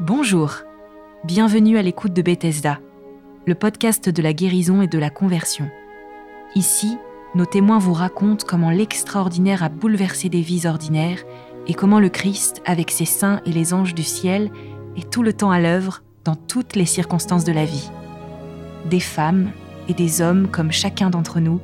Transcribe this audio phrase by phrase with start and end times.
[0.00, 0.54] Bonjour,
[1.24, 2.80] bienvenue à l'écoute de Bethesda,
[3.44, 5.68] le podcast de la guérison et de la conversion.
[6.54, 6.96] Ici,
[7.34, 11.22] nos témoins vous racontent comment l'extraordinaire a bouleversé des vies ordinaires
[11.66, 14.50] et comment le Christ, avec ses saints et les anges du ciel,
[14.96, 17.90] est tout le temps à l'œuvre dans toutes les circonstances de la vie.
[18.88, 19.50] Des femmes
[19.86, 21.60] et des hommes comme chacun d'entre nous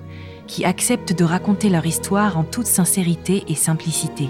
[0.47, 4.29] qui acceptent de raconter leur histoire en toute sincérité et simplicité.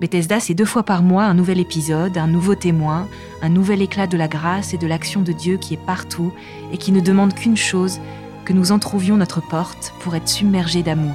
[0.00, 3.06] Bethesda, c'est deux fois par mois un nouvel épisode, un nouveau témoin,
[3.40, 6.32] un nouvel éclat de la grâce et de l'action de Dieu qui est partout
[6.72, 8.00] et qui ne demande qu'une chose,
[8.44, 11.14] que nous entrouvions notre porte pour être submergés d'amour.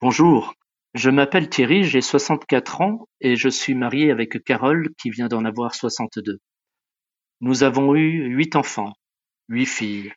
[0.00, 0.54] Bonjour,
[0.94, 5.44] je m'appelle Thierry, j'ai 64 ans et je suis marié avec Carole qui vient d'en
[5.44, 6.38] avoir 62.
[7.40, 8.92] Nous avons eu huit enfants,
[9.48, 10.12] huit filles.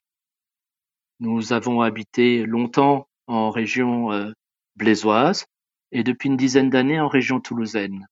[1.20, 4.32] Nous avons habité longtemps en région euh,
[4.76, 5.46] blésoise
[5.92, 8.08] et depuis une dizaine d'années en région toulousaine.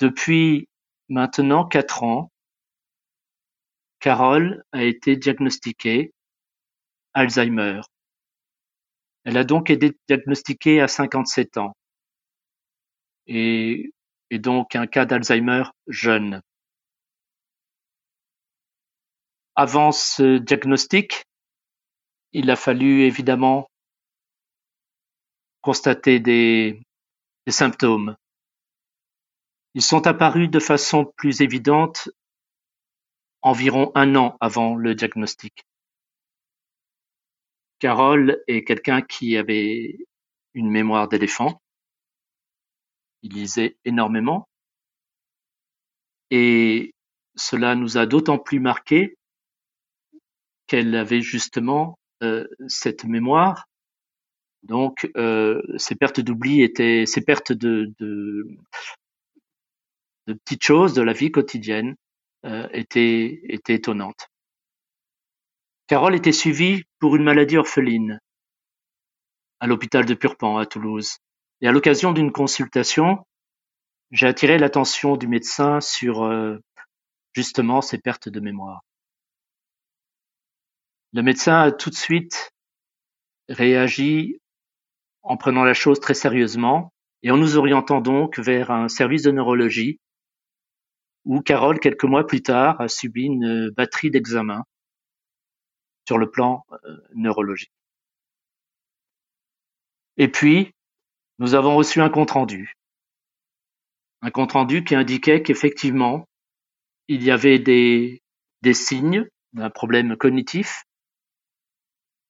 [0.00, 0.68] Depuis
[1.08, 2.30] maintenant quatre ans,
[4.00, 6.12] Carole a été diagnostiquée
[7.14, 7.80] Alzheimer.
[9.26, 11.76] Elle a donc été diagnostiquée à 57 ans
[13.26, 13.92] et,
[14.30, 16.40] et donc un cas d'Alzheimer jeune.
[19.56, 21.24] Avant ce diagnostic,
[22.30, 23.66] il a fallu évidemment
[25.60, 26.80] constater des
[27.48, 28.14] symptômes.
[29.74, 32.08] Ils sont apparus de façon plus évidente
[33.42, 35.66] environ un an avant le diagnostic.
[37.78, 39.98] Carole est quelqu'un qui avait
[40.54, 41.60] une mémoire d'éléphant.
[43.22, 44.48] Il lisait énormément.
[46.30, 46.94] Et
[47.34, 49.16] cela nous a d'autant plus marqué
[50.66, 53.68] qu'elle avait justement euh, cette mémoire.
[54.62, 57.92] Donc, euh, ces pertes d'oubli étaient, ces pertes de,
[60.26, 61.94] petites choses de la vie quotidienne
[62.44, 64.28] euh, étaient étonnantes.
[65.86, 68.18] Carole était suivie pour une maladie orpheline
[69.60, 71.18] à l'hôpital de Purpan à Toulouse.
[71.60, 73.24] Et à l'occasion d'une consultation,
[74.10, 76.58] j'ai attiré l'attention du médecin sur euh,
[77.34, 78.80] justement ces pertes de mémoire.
[81.12, 82.50] Le médecin a tout de suite
[83.48, 84.40] réagi
[85.22, 86.92] en prenant la chose très sérieusement
[87.22, 90.00] et en nous orientant donc vers un service de neurologie
[91.24, 94.64] où Carole, quelques mois plus tard, a subi une batterie d'examens
[96.06, 97.72] sur le plan euh, neurologique.
[100.16, 100.72] Et puis,
[101.38, 102.74] nous avons reçu un compte-rendu.
[104.22, 106.26] Un compte-rendu qui indiquait qu'effectivement,
[107.08, 108.22] il y avait des,
[108.62, 110.84] des signes d'un problème cognitif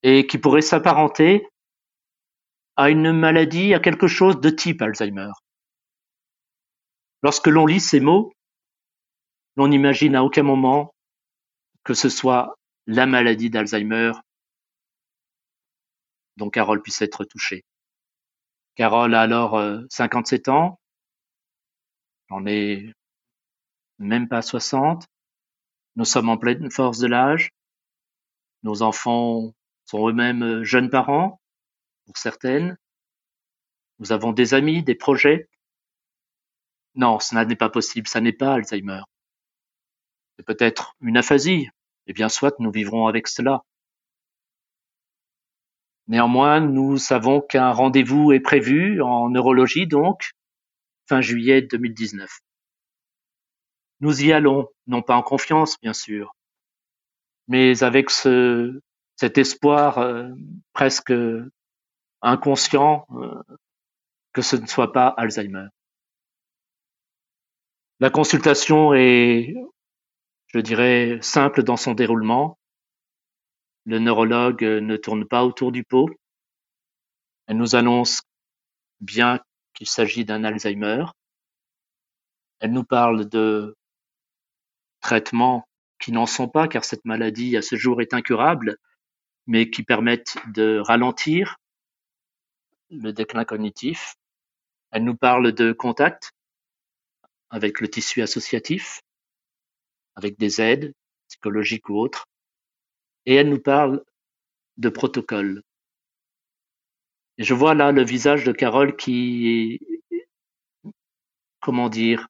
[0.03, 1.47] et qui pourrait s'apparenter
[2.77, 5.31] à une maladie, à quelque chose de type Alzheimer.
[7.23, 8.33] Lorsque l'on lit ces mots,
[9.57, 10.93] l'on n'imagine à aucun moment
[11.85, 12.55] que ce soit
[12.87, 14.13] la maladie d'Alzheimer.
[16.37, 17.65] Dont Carole puisse être touchée.
[18.75, 19.59] Carole a alors
[19.91, 20.81] 57 euh, ans,
[22.29, 22.93] j'en ai
[23.99, 25.07] même pas 60,
[25.97, 27.51] nous sommes en pleine force de l'âge,
[28.63, 29.55] nos enfants
[29.87, 31.41] sont eux-mêmes euh, jeunes parents,
[32.05, 32.77] pour certaines,
[33.99, 35.49] nous avons des amis, des projets.
[36.95, 39.01] Non, cela n'est pas possible, ça n'est pas Alzheimer.
[40.37, 41.71] C'est peut-être une aphasie,
[42.07, 43.63] eh bien soit nous vivrons avec cela.
[46.09, 50.33] Néanmoins, nous savons qu'un rendez-vous est prévu en neurologie donc
[51.09, 52.31] fin juillet 2019.
[54.01, 56.35] Nous y allons, non pas en confiance bien sûr,
[57.49, 58.81] mais avec ce,
[59.17, 60.29] cet espoir euh,
[60.73, 61.13] presque
[62.23, 63.43] inconscient euh,
[64.33, 65.69] que ce ne soit pas Alzheimer.
[67.99, 69.55] La consultation est
[70.57, 72.59] je dirais, simple dans son déroulement.
[73.85, 76.09] Le neurologue euh, ne tourne pas autour du pot.
[77.47, 78.23] Elle nous annonce
[79.01, 79.39] bien
[79.75, 81.05] qu'il s'agit d'un Alzheimer.
[82.61, 83.77] Elle nous parle de
[85.03, 85.69] traitements
[85.99, 88.79] qui n'en sont pas, car cette maladie à ce jour est incurable,
[89.47, 91.59] mais qui permettent de ralentir
[92.89, 94.15] le déclin cognitif.
[94.91, 96.33] Elle nous parle de contact
[97.51, 99.03] avec le tissu associatif
[100.17, 100.93] avec des aides
[101.29, 102.27] psychologiques ou autres,
[103.27, 104.03] et elle nous parle
[104.77, 105.63] de protocole.
[107.39, 109.81] Et je vois là le visage de Carole qui,
[111.61, 112.29] comment dire,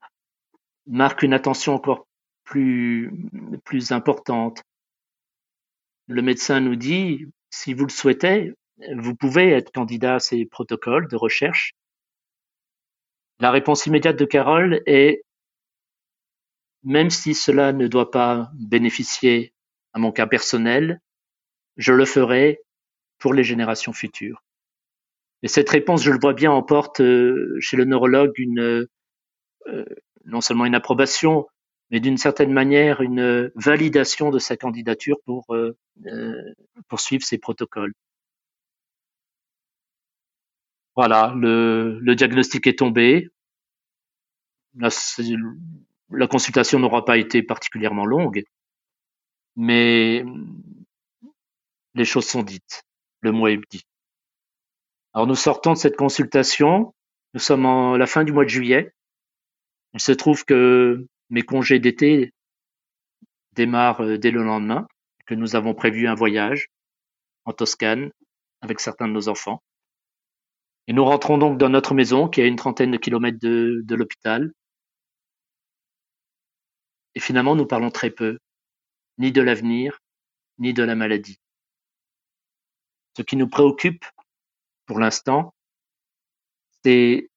[0.87, 2.06] marque une attention encore
[2.44, 3.12] plus,
[3.65, 4.62] plus importante.
[6.09, 8.53] Le médecin nous dit, si vous le souhaitez,
[8.97, 11.73] vous pouvez être candidat à ces protocoles de recherche.
[13.41, 15.23] La réponse immédiate de Carole est,
[16.87, 19.53] même si cela ne doit pas bénéficier
[19.93, 21.00] à mon cas personnel,
[21.77, 22.61] je le ferai
[23.19, 24.44] pour les générations futures.
[25.43, 28.87] Et cette réponse, je le vois bien, emporte euh, chez le neurologue euh,
[30.27, 31.47] non seulement une approbation,
[31.91, 35.77] mais d'une certaine manière une validation de sa candidature pour euh,
[36.89, 37.94] poursuivre ces protocoles.
[40.94, 43.29] Voilà, le, diagnostic est tombé.
[46.11, 48.44] La consultation n'aura pas été particulièrement longue,
[49.56, 50.25] mais
[51.94, 52.85] les choses sont dites.
[53.20, 53.82] Le mot est dit.
[55.14, 56.94] Alors nous sortons de cette consultation,
[57.35, 58.93] nous sommes à la fin du mois de juillet.
[59.94, 62.32] Il se trouve que mes congés d'été
[63.53, 64.87] démarrent euh, dès le lendemain,
[65.26, 66.69] que nous avons prévu un voyage
[67.47, 68.11] en Toscane
[68.61, 69.62] avec certains de nos enfants.
[70.87, 73.94] Et nous rentrons donc dans notre maison qui est à une trentaine de kilomètres de
[73.94, 74.53] l'hôpital.
[77.17, 78.39] Et finalement, nous parlons très peu,
[79.17, 79.99] ni de l'avenir,
[80.59, 81.41] ni de la maladie.
[83.17, 84.05] Ce qui nous préoccupe,
[84.85, 85.55] pour l'instant,
[86.85, 87.31] c'est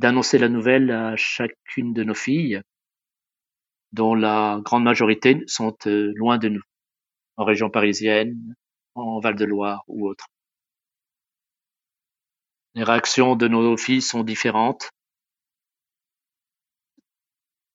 [0.00, 2.60] d'annoncer la nouvelle à chacune de nos filles,
[3.92, 6.64] dont la grande majorité sont euh, loin de nous,
[7.36, 8.56] en région parisienne,
[8.96, 10.26] en Val-de-Loire ou autre.
[12.74, 14.90] Les réactions de nos filles sont différentes.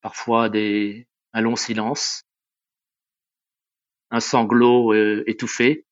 [0.01, 2.23] Parfois des, un long silence,
[4.11, 5.85] un sanglot euh, étouffé,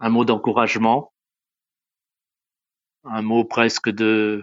[0.00, 1.12] un mot d'encouragement,
[3.04, 4.42] un mot presque de,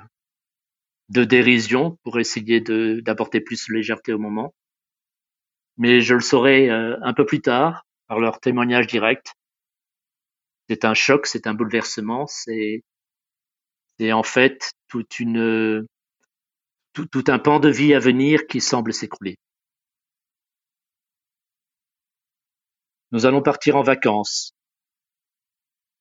[1.09, 4.53] dérision pour essayer d'apporter plus de légèreté au moment.
[5.77, 9.33] Mais je le saurai euh, un peu plus tard par leur témoignage direct.
[10.69, 12.83] C'est un choc, c'est un bouleversement, c'est
[13.97, 15.85] c'est en fait toute une
[17.07, 19.37] tout, un pan de vie à venir qui semble s'écrouler.
[23.11, 24.53] Nous allons partir en vacances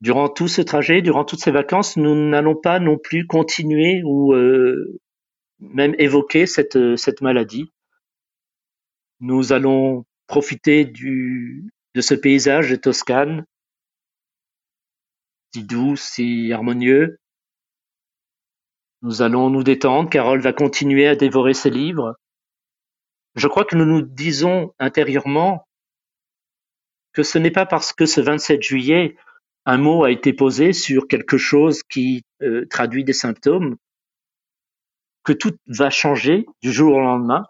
[0.00, 4.32] durant tout ce trajet, durant toutes ces vacances, nous n'allons pas non plus continuer ou
[4.32, 5.00] euh,
[5.58, 7.70] même évoquer cette, cette maladie.
[9.20, 13.44] Nous allons profiter de ce paysage de Toscane,
[15.52, 17.18] si doux, si harmonieux.
[19.02, 20.10] Nous allons nous détendre.
[20.10, 22.16] Carole va continuer à dévorer ses livres.
[23.34, 25.68] Je crois que nous nous disons intérieurement
[27.12, 29.16] que ce n'est pas parce que ce 27 juillet,
[29.64, 33.76] un mot a été posé sur quelque chose qui euh, traduit des symptômes,
[35.24, 37.44] que tout va changer du jour au lendemain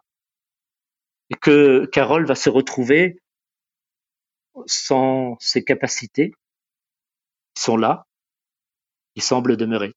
[1.30, 3.20] et que Carole va se retrouver
[4.66, 6.32] sans ses capacités
[7.54, 8.04] qui sont là,
[9.14, 9.92] qui semblent demeurer.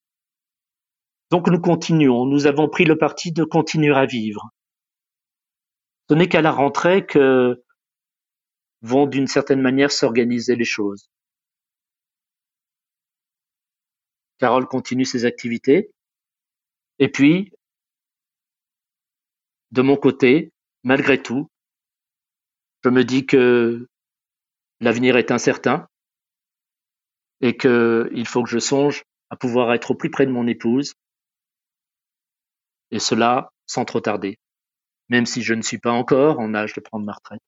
[1.32, 4.50] Donc nous continuons, nous avons pris le parti de continuer à vivre.
[6.10, 7.64] Ce n'est qu'à la rentrée que
[8.82, 11.10] vont d'une certaine manière s'organiser les choses.
[14.40, 15.92] Carole continue ses activités.
[17.00, 17.54] Et puis,
[19.72, 20.52] de mon côté,
[20.84, 21.48] malgré tout,
[22.84, 23.88] je me dis que
[24.82, 25.88] l'avenir est incertain
[27.40, 30.94] et qu'il faut que je songe à pouvoir être au plus près de mon épouse,
[32.92, 34.38] et cela sans trop tarder,
[35.10, 37.42] même si je ne suis pas encore en âge de prendre ma retraite.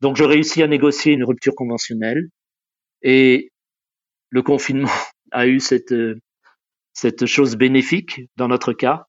[0.00, 2.28] Donc je réussis à négocier une rupture conventionnelle
[3.02, 3.50] et
[4.30, 4.90] le confinement
[5.32, 6.20] a eu cette, euh,
[6.92, 9.06] cette chose bénéfique dans notre cas,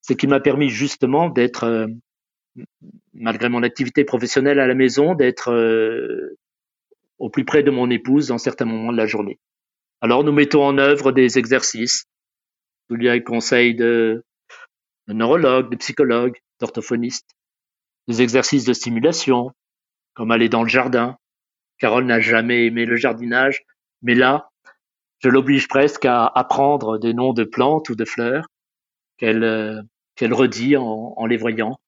[0.00, 1.86] c'est qu'il m'a permis justement d'être, euh,
[3.14, 6.36] malgré mon activité professionnelle à la maison, d'être euh,
[7.18, 9.38] au plus près de mon épouse dans certains moments de la journée.
[10.00, 12.04] Alors nous mettons en œuvre des exercices
[12.88, 14.22] sous les conseils de,
[15.08, 17.36] de neurologues, de psychologues, d'orthophonistes,
[18.08, 19.52] des exercices de stimulation,
[20.14, 21.16] comme aller dans le jardin.
[21.78, 23.64] Carole n'a jamais aimé le jardinage,
[24.02, 24.48] mais là,
[25.18, 28.46] je l'oblige presque à apprendre des noms de plantes ou de fleurs
[29.18, 29.82] qu'elle euh,
[30.14, 31.78] qu'elle redit en, en, les voyant.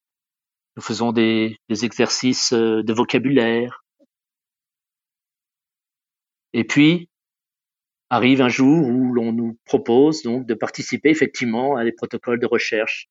[0.77, 3.85] Nous faisons des, des exercices euh, de vocabulaire.
[6.53, 7.09] Et puis,
[8.11, 12.47] arrive un jour où l'on nous propose donc de participer effectivement à des protocoles de
[12.47, 13.09] recherche.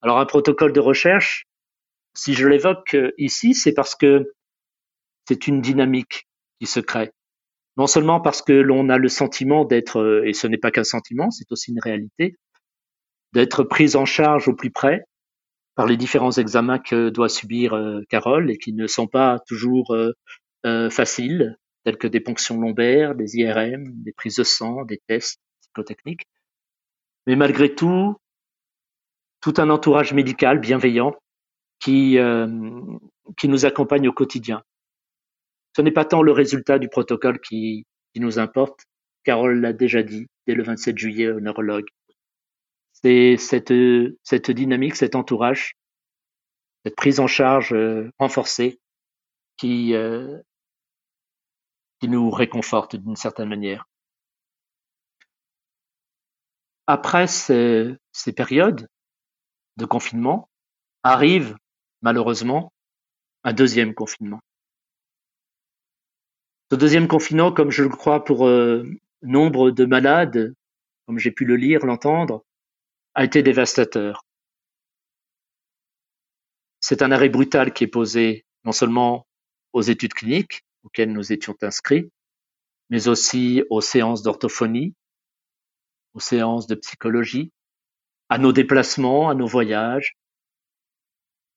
[0.00, 1.44] Alors un protocole de recherche,
[2.14, 4.32] si je l'évoque euh, ici, c'est parce que
[5.28, 6.28] c'est une dynamique
[6.60, 7.10] qui se crée.
[7.76, 11.30] non seulement parce que l'on a le sentiment d'être, et ce n'est pas qu'un sentiment,
[11.30, 12.36] c'est aussi une réalité,
[13.32, 15.04] d'être prise en charge au plus près
[15.74, 19.94] par les différents examens que doit subir euh, Carole et qui ne sont pas toujours
[19.94, 20.12] euh,
[20.66, 25.40] euh, faciles, tels que des ponctions lombaires, des IRM, des prises de sang, des tests
[25.60, 26.26] psychotechniques.
[27.26, 28.16] Mais malgré tout,
[29.40, 31.14] tout un entourage médical bienveillant
[31.80, 32.18] qui,
[33.36, 34.62] qui nous accompagne au quotidien.
[35.76, 38.84] Ce n'est pas tant le résultat du protocole qui, qui nous importe,
[39.24, 41.88] Carole l'a déjà dit dès le 27 juillet au neurologue
[43.02, 43.74] c'est cette,
[44.22, 45.74] cette dynamique, cet entourage,
[46.84, 48.78] cette prise en charge euh, renforcée
[49.56, 50.38] qui, euh,
[52.02, 53.88] qui nous réconforte d'une certaine manière.
[56.88, 57.96] Après ces,
[58.34, 58.88] périodes
[59.76, 60.50] de confinement,
[61.04, 61.56] arrive
[62.00, 62.72] malheureusement
[63.44, 64.40] un deuxième confinement.
[66.72, 68.82] Ce deuxième confinement, comme je le crois pour euh,
[69.22, 70.56] nombre de malades,
[71.06, 72.44] comme j'ai pu le lire, l'entendre,
[73.14, 74.24] a été dévastateur.
[76.80, 79.24] C'est un arrêt brutal qui est posé non seulement
[79.72, 82.10] aux études cliniques auxquelles nous étions inscrits,
[82.90, 84.94] mais aussi aux séances d'orthophonie,
[86.14, 87.52] aux séances de psychologie,
[88.28, 90.16] à nos déplacements, à nos voyages.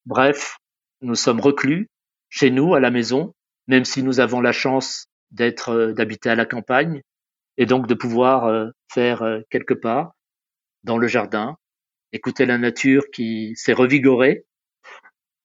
[0.05, 0.58] Bref,
[1.01, 1.89] nous sommes reclus
[2.29, 3.34] chez nous, à la maison,
[3.67, 7.01] même si nous avons la chance d'être, euh, d'habiter à la campagne
[7.58, 10.15] et donc de pouvoir euh, faire euh, quelques pas
[10.84, 11.58] dans le jardin,
[12.12, 14.46] écouter la nature qui s'est revigorée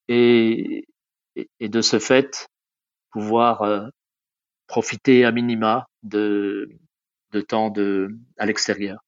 [0.09, 0.87] et,
[1.37, 2.49] et, de ce fait
[3.11, 3.89] pouvoir euh,
[4.67, 6.69] profiter à minima de,
[7.33, 9.01] de temps de, à l'extérieur.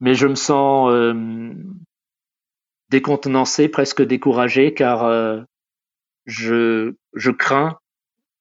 [0.00, 1.54] Mais je me sens euh,
[2.88, 5.42] décontenancé, presque découragé, car euh,
[6.26, 7.78] je, je crains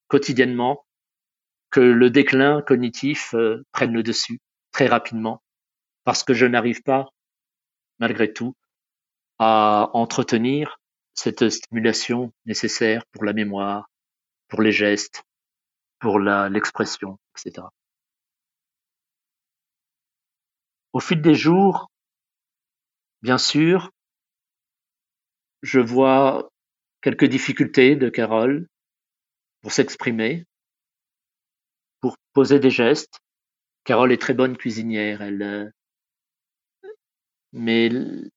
[0.07, 0.85] quotidiennement
[1.69, 3.35] que le déclin cognitif
[3.73, 4.39] prenne le dessus
[4.71, 5.41] très rapidement
[6.07, 7.09] parce que je n'arrive pas,
[7.99, 8.55] malgré tout,
[9.39, 10.79] à entretenir
[11.17, 13.89] cette stimulation nécessaire pour la mémoire,
[14.47, 15.23] pour les gestes,
[15.99, 17.67] pour l'expression, etc.
[20.93, 21.89] Au fil des jours,
[23.23, 23.91] bien sûr,
[25.63, 26.49] je vois
[27.01, 28.67] quelques difficultés de Carole
[29.61, 30.45] pour s'exprimer,
[31.99, 33.19] pour poser des gestes.
[33.85, 35.69] Carole est très bonne cuisinière, elle, euh,
[37.53, 37.89] mais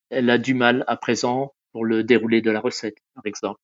[0.09, 3.61] elle a du mal à présent pour le déroulé de la recette, par exemple.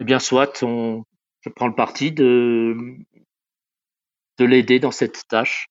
[0.00, 1.04] Eh bien, soit on,
[1.40, 2.76] je prends le parti de,
[4.38, 5.68] de l'aider dans cette tâche.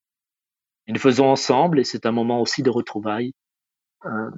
[0.87, 3.33] Et nous faisons ensemble, et c'est un moment aussi de retrouvailles.
[4.05, 4.31] Euh,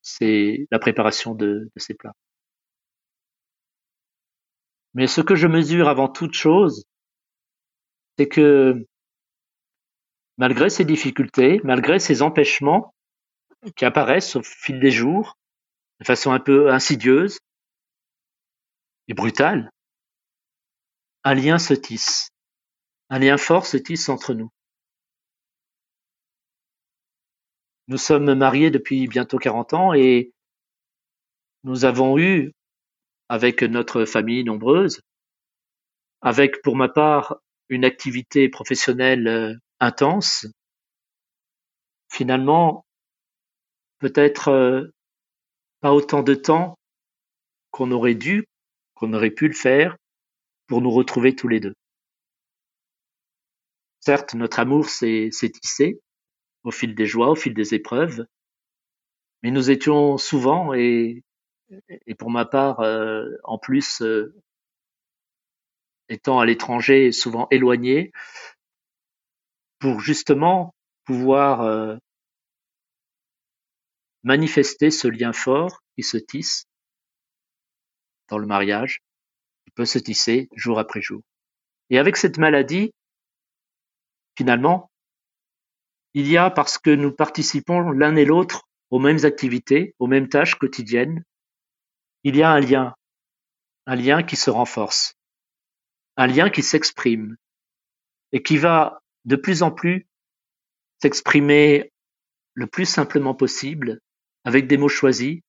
[0.00, 2.14] c'est la préparation de, de ces plats.
[4.94, 6.84] Mais ce que je mesure avant toute chose,
[8.18, 8.86] c'est que
[10.36, 12.94] malgré ces difficultés, malgré ces empêchements,
[13.76, 15.36] qui apparaissent au fil des jours,
[16.02, 17.38] de façon un peu insidieuse
[19.06, 19.70] et brutale,
[21.22, 22.30] un lien se tisse,
[23.08, 24.50] un lien fort se tisse entre nous.
[27.86, 30.32] Nous sommes mariés depuis bientôt 40 ans et
[31.62, 32.52] nous avons eu,
[33.28, 35.02] avec notre famille nombreuse,
[36.20, 37.36] avec pour ma part
[37.68, 40.48] une activité professionnelle euh, intense,
[42.08, 42.84] finalement
[44.00, 44.88] peut-être euh,
[45.82, 46.78] pas autant de temps
[47.72, 48.46] qu'on aurait dû,
[48.94, 49.96] qu'on aurait pu le faire
[50.68, 51.74] pour nous retrouver tous les deux.
[54.00, 56.00] Certes, notre amour s'est tissé
[56.62, 58.24] au fil des joies, au fil des épreuves,
[59.42, 61.24] mais nous étions souvent, et,
[62.16, 64.34] pour ma part, euh, en plus, euh,
[66.08, 68.12] étant à l'étranger, souvent éloignés,
[69.80, 70.74] pour justement
[71.04, 71.98] pouvoir
[74.22, 76.66] manifester ce lien fort qui se tisse
[78.28, 79.02] dans le mariage,
[79.64, 81.22] qui peut se tisser jour après jour.
[81.90, 82.92] Et avec cette maladie,
[84.36, 84.90] finalement,
[86.14, 90.28] il y a, parce que nous participons l'un et l'autre aux mêmes activités, aux mêmes
[90.28, 91.24] tâches quotidiennes,
[92.24, 92.94] il y a un lien,
[93.86, 95.14] un lien qui se renforce,
[96.16, 97.36] un lien qui s'exprime
[98.32, 100.06] et qui va de plus en plus
[101.00, 101.92] s'exprimer
[102.54, 104.00] le plus simplement possible
[104.44, 105.40] avec des mots choisis,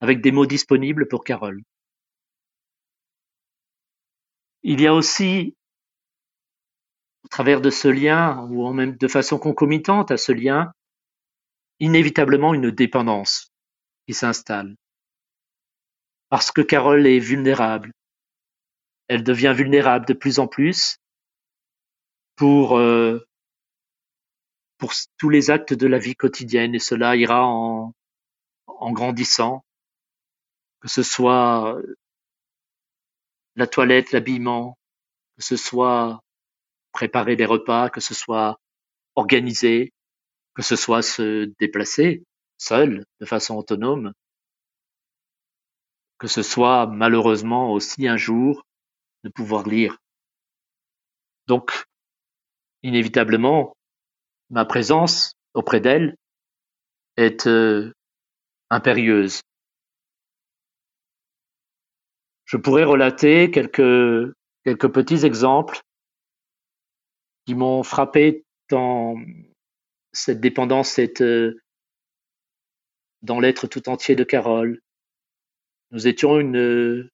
[0.00, 1.62] avec des mots disponibles pour Carole.
[4.62, 5.56] Il y a aussi,
[7.24, 10.72] au travers de ce lien, ou même de façon concomitante à ce lien,
[11.80, 13.52] inévitablement une dépendance
[14.06, 14.74] qui s'installe.
[16.28, 17.92] Parce que Carole est vulnérable.
[19.08, 20.98] elle devient vulnérable de plus en plus
[22.36, 23.27] pour euh,
[24.78, 27.92] pour tous les actes de la vie quotidienne et cela ira en,
[28.92, 29.64] grandissant,
[30.80, 31.76] que ce soit
[33.56, 34.78] la toilette, l'habillement,
[35.36, 36.20] que ce soit
[36.92, 38.58] préparer des repas, que ce soit
[39.16, 39.92] organiser,
[40.54, 42.22] que ce soit se déplacer
[42.56, 44.12] seul, de façon autonome,
[46.18, 48.64] que ce soit malheureusement aussi un jour
[49.24, 49.98] de pouvoir lire.
[51.46, 51.84] Donc,
[52.82, 53.76] inévitablement,
[54.50, 56.16] ma présence auprès d'elle
[57.16, 57.92] est euh,
[58.70, 59.40] impérieuse.
[62.44, 64.32] Je pourrais relater quelques,
[64.64, 65.80] quelques petits exemples
[67.44, 69.16] qui m'ont frappé dans
[70.12, 71.60] cette dépendance euh,
[73.22, 74.80] dans l'être tout entier de Carole.
[75.90, 77.10] Nous étions euh,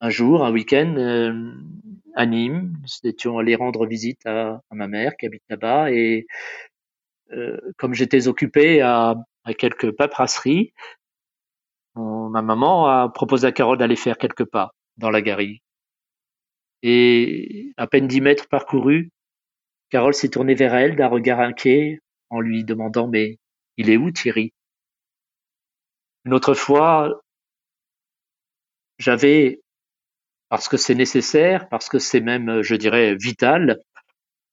[0.00, 0.94] un jour, un week-end,
[2.18, 2.74] à Nîmes.
[2.82, 6.26] Nous étions allés rendre visite à, ma mère qui habite là-bas et
[7.32, 9.14] euh, comme j'étais occupé à,
[9.56, 10.74] quelques paperasseries,
[11.94, 15.62] ma maman a proposé à Carole d'aller faire quelques pas dans la galerie.
[16.82, 19.10] Et à peine dix mètres parcourus,
[19.90, 23.38] Carole s'est tournée vers elle d'un regard inquiet en lui demandant Mais
[23.78, 24.52] il est où Thierry?
[26.24, 27.22] Une autre fois,
[28.98, 29.62] j'avais,
[30.48, 33.80] parce que c'est nécessaire, parce que c'est même, je dirais, vital,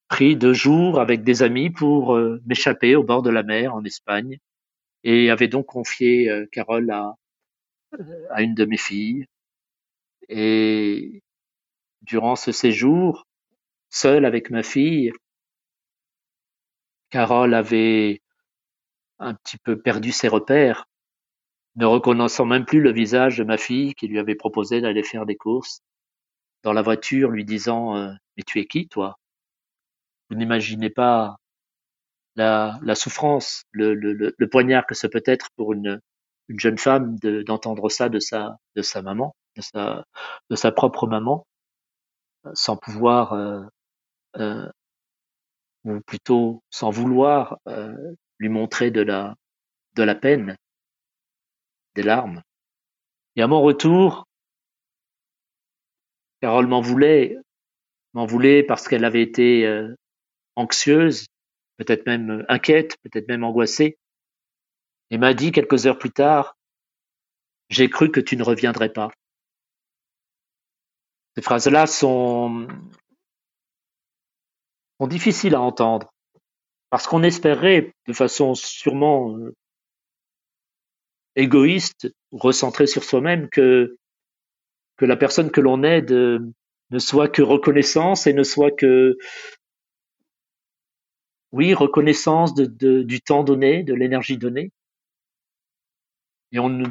[0.07, 3.83] pris deux jours avec des amis pour euh, m'échapper au bord de la mer en
[3.83, 4.39] Espagne
[5.03, 7.15] et avait donc confié euh, Carole à,
[8.39, 9.25] une de mes filles.
[10.27, 11.21] Et
[12.01, 13.25] durant ce séjour,
[13.89, 15.11] seul avec ma fille,
[17.09, 18.21] Carole avait
[19.19, 20.87] un petit peu perdu ses repères,
[21.75, 25.25] ne reconnaissant même plus le visage de ma fille qui lui avait proposé d'aller faire
[25.25, 25.81] des courses
[26.63, 29.17] dans la voiture, lui disant euh, Mais tu es qui, toi?
[30.29, 31.37] Vous n'imaginez pas
[32.35, 36.01] la, la souffrance, le, poignard que ce peut être pour une,
[36.47, 38.57] une jeune femme d'entendre ça de sa,
[39.01, 41.45] maman, de sa, propre maman,
[42.53, 43.63] sans pouvoir, euh,
[44.37, 44.69] euh,
[45.83, 47.95] ou plutôt sans vouloir euh,
[48.39, 50.55] lui montrer de la peine,
[51.95, 52.41] des larmes.
[53.35, 54.27] Et à mon retour,
[56.41, 57.37] Carole m'en voulait,
[58.13, 59.95] m'en voulait parce qu'elle avait été euh,
[60.55, 61.27] anxieuse,
[61.77, 63.97] peut-être même inquiète, peut-être même angoissée,
[65.11, 66.55] et m'a dit quelques heures plus tard,
[67.69, 69.11] j'ai cru que tu ne reviendrais pas.
[71.35, 72.67] Ces phrases-là sont,
[74.99, 76.13] sont difficiles à entendre,
[76.89, 79.53] parce qu'on espérait, de façon sûrement euh,
[81.35, 83.97] égoïste, recentrée sur soi-même, que,
[84.97, 89.17] que la personne que l'on aide ne soit que reconnaissance et ne soit que,
[91.51, 94.71] oui, reconnaissance de, de, du temps donné, de l'énergie donnée.
[96.51, 96.83] Et on,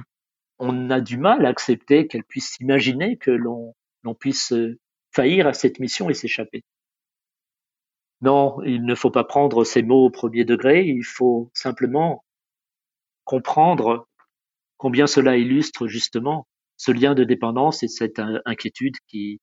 [0.59, 4.79] on a du mal à accepter qu'elle puisse imaginer que l'on l'on puisse euh,
[5.13, 6.63] faillir à cette mission et s'échapper.
[8.21, 12.25] Non, il ne faut pas prendre ces mots au premier degré, il faut simplement
[13.25, 14.07] comprendre
[14.85, 19.41] combien cela illustre justement ce lien de dépendance et cette inquiétude qui,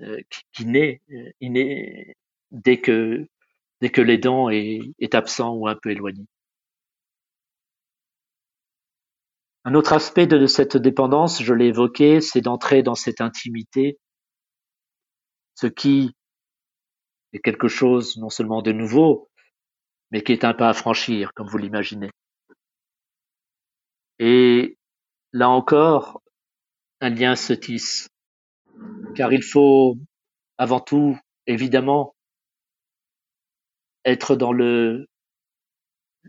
[0.00, 2.12] euh, qui, naît, euh,
[2.50, 3.24] dès que,
[3.80, 6.26] dès que l'aidant est absent ou un peu éloigné.
[9.64, 14.00] Un autre aspect de cette dépendance, je l'ai évoqué, c'est d'entrer dans cette intimité,
[15.54, 16.16] ce qui
[17.32, 19.28] est quelque chose non seulement de nouveau,
[20.10, 22.10] mais qui est un pas à franchir, comme vous l'imaginez.
[24.18, 24.76] Et
[25.32, 26.22] là encore,
[27.00, 28.08] un lien se tisse,
[29.14, 29.96] car il faut
[30.58, 32.14] avant tout, évidemment,
[34.04, 35.06] être dans le,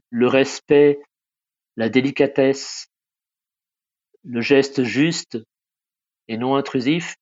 [0.10, 1.00] le respect,
[1.76, 2.88] la délicatesse,
[4.24, 5.38] le geste juste
[6.28, 7.16] et non intrusif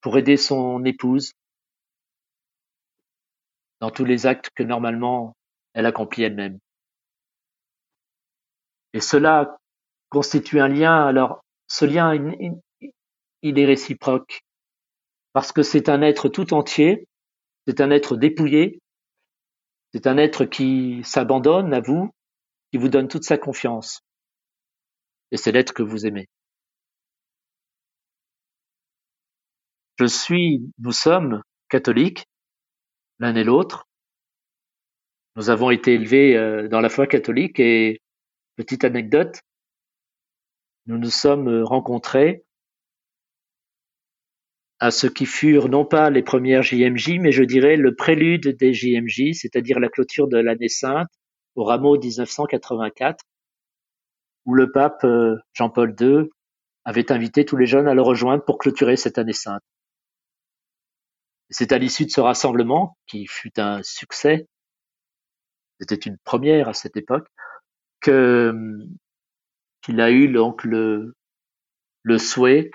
[0.00, 1.32] pour aider son épouse
[3.80, 5.34] dans tous les actes que normalement
[5.72, 6.58] elle accomplit elle-même.
[8.92, 9.58] Et cela
[10.08, 12.14] constitue un lien, alors ce lien,
[13.42, 14.42] il est réciproque,
[15.32, 17.06] parce que c'est un être tout entier,
[17.66, 18.80] c'est un être dépouillé,
[19.92, 22.10] c'est un être qui s'abandonne à vous,
[22.72, 24.00] qui vous donne toute sa confiance.
[25.30, 26.28] Et c'est l'être que vous aimez.
[29.98, 32.24] Je suis, nous sommes catholiques,
[33.18, 33.86] l'un et l'autre.
[35.36, 38.00] Nous avons été élevés euh, dans la foi catholique et,
[38.60, 39.40] petite anecdote,
[40.86, 42.44] nous nous sommes rencontrés
[44.80, 48.74] à ce qui furent non pas les premières JMJ, mais je dirais le prélude des
[48.74, 51.08] JMJ, c'est-à-dire la clôture de l'année sainte
[51.54, 53.24] au rameau 1984,
[54.44, 56.30] où le pape euh, Jean-Paul II
[56.84, 59.62] avait invité tous les jeunes à le rejoindre pour clôturer cette année sainte.
[61.48, 64.46] C'est à l'issue de ce rassemblement, qui fut un succès,
[65.80, 67.26] c'était une première à cette époque,
[68.00, 68.52] que
[69.82, 71.14] qu'il a eu donc le,
[72.18, 72.70] souhait,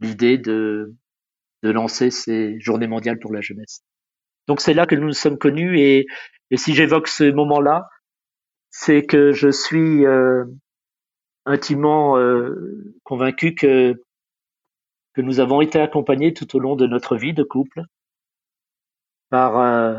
[0.00, 0.94] l'idée de
[1.62, 3.82] lancer ces journées mondiales pour la jeunesse.
[4.46, 6.06] Donc c'est là que nous nous sommes connus et,
[6.50, 7.88] et si j'évoque ce moment-là,
[8.70, 10.44] c'est que je suis euh,
[11.44, 13.94] intimement euh, convaincu que
[15.18, 17.82] nous avons été accompagnés tout au long de notre vie de couple
[19.30, 19.98] par euh,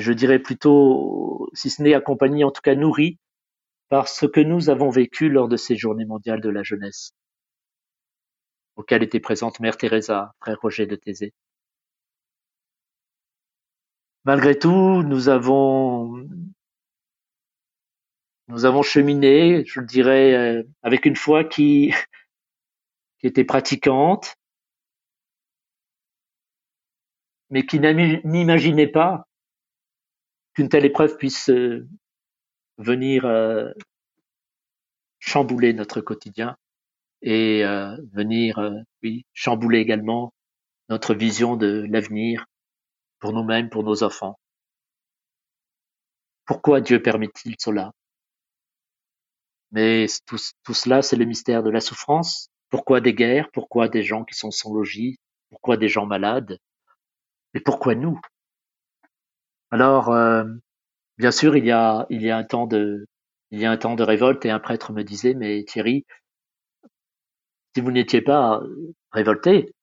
[0.00, 3.18] je dirais plutôt si ce n'est accompagnés en tout cas nourris
[3.88, 7.12] par ce que nous avons vécu lors de ces journées mondiales de la jeunesse
[8.76, 11.32] auquel était présente Mère Teresa, frère Roger de Thésée.
[14.24, 16.26] Malgré tout, nous avons
[18.48, 21.92] nous avons cheminé, je dirais, euh, avec une foi qui,
[23.20, 24.36] qui était pratiquante,
[27.48, 29.26] mais qui n'imaginait pas
[30.54, 31.86] qu'une telle épreuve puisse euh,
[32.78, 33.70] venir euh,
[35.18, 36.56] chambouler notre quotidien
[37.22, 38.60] et euh, venir
[39.02, 40.32] oui, chambouler également
[40.88, 42.46] notre vision de l'avenir
[43.18, 44.38] pour nous-mêmes, pour nos enfants.
[46.44, 47.92] Pourquoi Dieu permet-il cela?
[49.72, 52.48] Mais tout, tout cela, c'est le mystère de la souffrance.
[52.70, 53.50] Pourquoi des guerres?
[53.52, 55.16] Pourquoi des gens qui sont sans logis?
[55.50, 56.58] Pourquoi des gens malades?
[57.54, 58.20] Mais pourquoi nous?
[59.74, 60.44] Alors, euh,
[61.18, 63.06] bien sûr, il y a, un temps de,
[63.50, 66.06] révolte et un prêtre me disait, mais Thierry,
[67.74, 68.62] si vous n'étiez pas
[69.10, 69.74] révolté,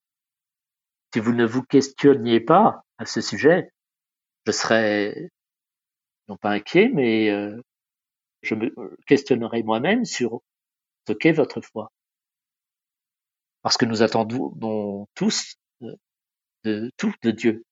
[1.14, 3.70] si vous ne vous questionniez pas à ce sujet,
[4.46, 5.30] je serais
[6.30, 7.62] non pas inquiet, mais euh,
[8.44, 8.74] je me
[9.08, 10.40] questionnerais moi-même sur
[11.06, 11.92] ce qu'est votre foi.
[13.62, 15.56] Parce que nous attendons tous
[16.64, 17.66] de tout de Dieu.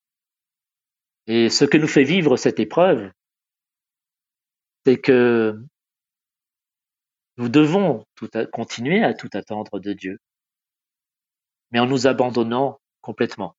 [1.26, 3.10] Et ce que nous fait vivre cette épreuve,
[4.84, 5.58] c'est que
[7.36, 8.04] nous devons
[8.52, 10.18] continuer à tout attendre de Dieu,
[11.70, 13.56] mais en nous abandonnant complètement.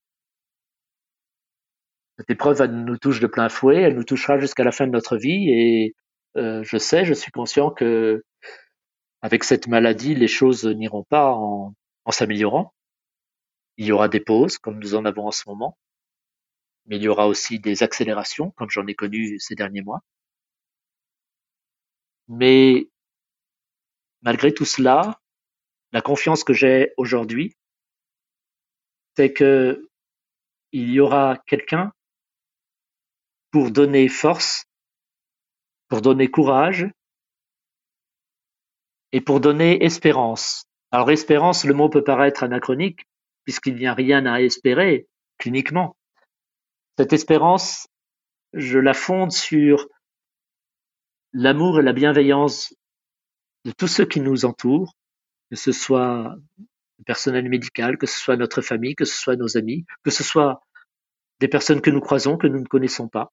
[2.17, 5.17] Cette épreuve nous touche de plein fouet, elle nous touchera jusqu'à la fin de notre
[5.17, 5.95] vie et
[6.38, 8.24] euh, je sais, je suis conscient que
[9.21, 11.74] avec cette maladie, les choses n'iront pas en
[12.12, 12.74] s'améliorant.
[13.78, 15.78] Il y aura des pauses, comme nous en avons en ce moment,
[16.86, 20.02] mais il y aura aussi des accélérations, comme j'en ai connu ces derniers mois.
[22.28, 22.88] Mais
[24.22, 25.20] malgré tout cela,
[25.91, 27.56] la confiance que j'ai aujourd'hui,
[29.15, 29.89] c'est que
[30.72, 31.91] il y aura quelqu'un
[33.52, 34.65] pour donner force,
[35.89, 36.88] pour donner courage
[39.12, 40.65] et pour donner espérance.
[40.91, 43.06] Alors espérance, le mot peut paraître anachronique
[43.44, 45.98] puisqu'il n'y a rien à espérer cliniquement.
[46.97, 47.88] Cette espérance,
[48.54, 49.88] je la fonde sur
[51.34, 52.73] l'amour et la bienveillance
[53.63, 54.93] de tous ceux qui nous entourent,
[55.49, 56.36] que ce soit
[56.99, 60.23] le personnel médical, que ce soit notre famille, que ce soit nos amis, que ce
[60.23, 60.62] soit
[61.39, 63.32] des personnes que nous croisons, que nous ne connaissons pas.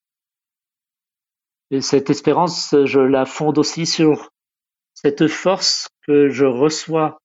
[1.71, 4.31] Et cette espérance, je la fonde aussi sur
[4.95, 7.21] cette force que je reçois,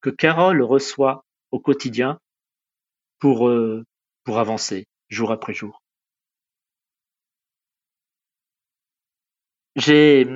[0.00, 2.20] que Carole reçoit au quotidien
[3.18, 3.84] pour, euh,
[4.24, 5.82] pour avancer jour après jour.
[9.76, 10.26] J'ai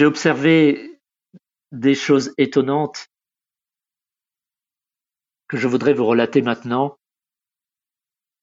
[0.00, 1.00] observé
[1.72, 3.08] des choses étonnantes
[5.48, 6.96] que je voudrais vous relater maintenant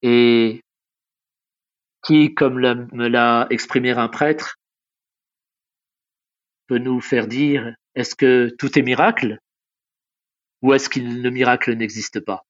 [0.01, 0.61] et
[2.03, 4.57] qui, comme me l'a exprimé un prêtre,
[6.67, 9.39] peut nous faire dire est-ce que tout est miracle
[10.61, 12.45] ou est-ce que le miracle n'existe pas?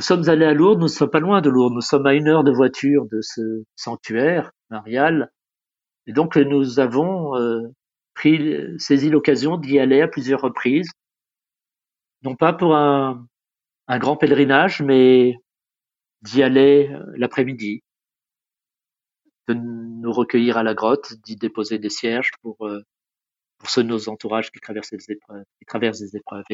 [0.00, 2.14] Nous sommes allés à Lourdes, nous ne sommes pas loin de Lourdes, nous sommes à
[2.14, 5.30] une heure de voiture de ce sanctuaire marial.
[6.06, 7.68] Et donc nous avons euh,
[8.78, 10.90] saisi l'occasion d'y aller à plusieurs reprises,
[12.22, 13.26] non pas pour un,
[13.90, 15.34] grand pèlerinage, mais
[16.22, 17.82] d'y aller euh, l'après-midi,
[19.48, 22.80] de nous recueillir à la grotte, d'y déposer des cierges pour euh,
[23.66, 26.46] ceux de nos entourages qui traversent des épreuves,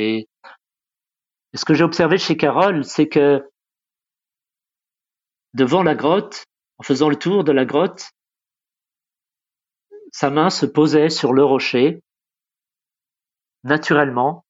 [1.57, 3.51] ce que j'ai observé chez Carole, c'est que
[5.55, 6.45] devant la grotte,
[6.79, 8.11] en faisant le tour de la grotte,
[10.13, 12.03] sa main se posait sur le rocher,
[13.65, 14.45] naturellement,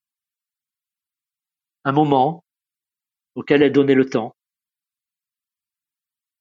[1.85, 2.45] un moment
[3.35, 4.35] auquel elle donnait le temps.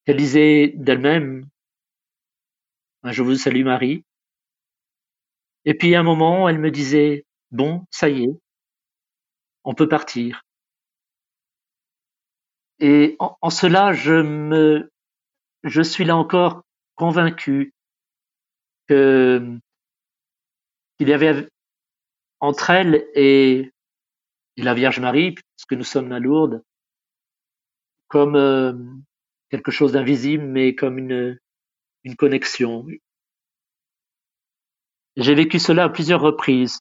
[0.05, 1.47] Elle disait d'elle-même
[3.03, 4.03] Je vous salue Marie.
[5.65, 8.39] Et puis à un moment, elle me disait Bon, ça y est,
[9.63, 10.44] on peut partir.
[12.79, 14.91] Et en, cela, je me,
[15.63, 16.63] je suis là encore
[16.95, 17.73] convaincu
[18.87, 19.57] que
[20.97, 21.47] qu'il y avait
[22.39, 23.71] entre elle et,
[24.57, 26.63] la Vierge Marie, puisque nous sommes à Lourdes,
[28.07, 28.73] comme euh,
[29.49, 31.37] quelque chose d'invisible, mais comme une,
[32.05, 32.85] une connexion.
[35.17, 36.79] J'ai vécu cela à plusieurs reprises,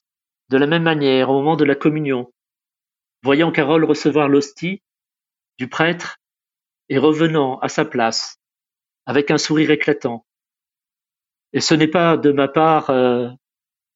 [0.49, 2.31] de la même manière, au moment de la communion,
[3.23, 4.81] voyant Carole recevoir l'hostie
[5.57, 6.17] du prêtre
[6.89, 8.37] et revenant à sa place
[9.05, 10.25] avec un sourire éclatant.
[11.53, 13.29] Et ce n'est pas de ma part euh,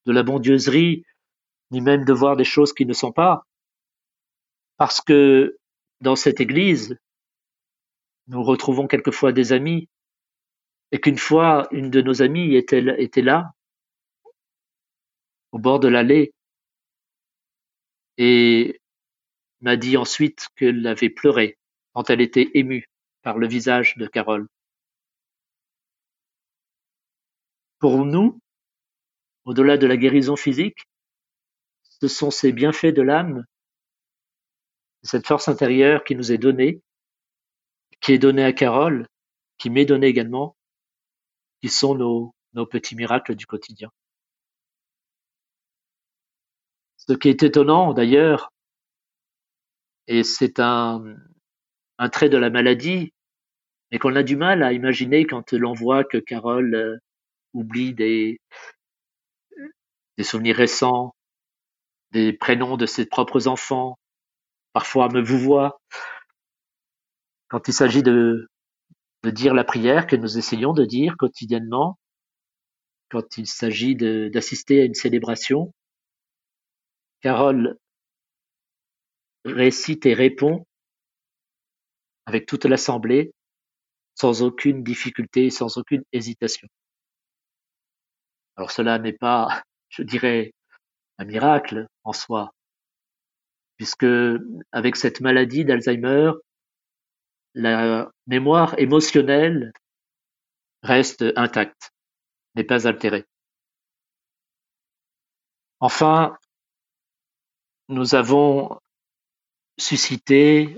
[0.06, 1.04] de la bondieuserie,
[1.72, 3.46] ni même de voir des choses qui ne sont pas,
[4.78, 5.58] parce que
[6.02, 6.98] dans cette église,
[8.28, 9.90] nous retrouvons quelquefois des amis,
[10.92, 13.52] et qu'une fois, une de nos amies était, était là,
[15.52, 16.34] au bord de l'allée,
[18.18, 18.79] et
[19.62, 21.58] m'a dit ensuite qu'elle avait pleuré
[21.94, 22.86] quand elle était émue
[23.22, 24.48] par le visage de Carole.
[27.80, 28.40] Pour nous,
[29.46, 30.86] au-delà de la guérison physique,
[31.84, 33.46] ce sont ces bienfaits de l'âme,
[35.04, 36.82] cette force intérieure qui nous est donnée,
[38.02, 39.08] qui est donnée à Carole,
[39.58, 40.56] qui m'est donnée également,
[41.62, 43.92] qui sont nos, nos petits miracles du quotidien.
[46.98, 48.52] Ce qui est étonnant d'ailleurs,
[50.10, 51.04] et c'est un,
[52.00, 53.14] un trait de la maladie,
[53.92, 56.98] mais qu'on a du mal à imaginer quand l'on voit que Carole euh,
[57.54, 58.40] oublie des,
[60.18, 61.14] des souvenirs récents,
[62.12, 64.00] des prénoms de ses propres enfants,
[64.74, 65.80] parfois me vous voit.
[67.48, 68.50] Quand il s'agit de,
[69.24, 72.00] de dire la prière que nous essayons de dire quotidiennement,
[73.10, 75.72] quand il s'agit d'assister à une célébration,
[77.22, 77.78] Carole
[79.54, 80.66] récite et répond
[82.26, 83.34] avec toute l'assemblée
[84.16, 86.68] sans aucune difficulté, sans aucune hésitation.
[88.58, 90.54] Alors cela n'est pas, je dirais,
[91.18, 92.52] un miracle en soi,
[93.78, 94.06] puisque
[94.72, 96.32] avec cette maladie d'Alzheimer,
[97.54, 99.72] la mémoire émotionnelle
[100.84, 101.92] reste intacte,
[102.56, 103.26] n'est pas altérée.
[105.80, 106.38] Enfin,
[107.88, 108.80] nous avons
[109.80, 110.78] suscité,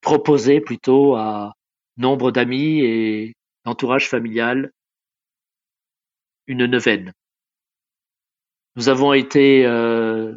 [0.00, 1.54] proposé plutôt à
[1.96, 4.70] nombre d'amis et d'entourage familial
[6.46, 7.12] une neuvaine.
[8.76, 10.34] Nous avons été, euh,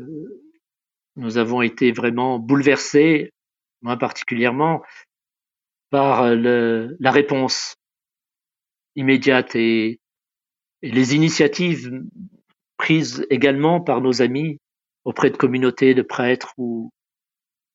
[1.16, 3.32] nous avons été vraiment bouleversés,
[3.82, 4.82] moi particulièrement,
[5.90, 7.76] par la réponse
[8.96, 10.00] immédiate et,
[10.82, 12.04] et, les initiatives
[12.78, 14.60] prises également par nos amis
[15.04, 16.92] auprès de communautés de prêtres ou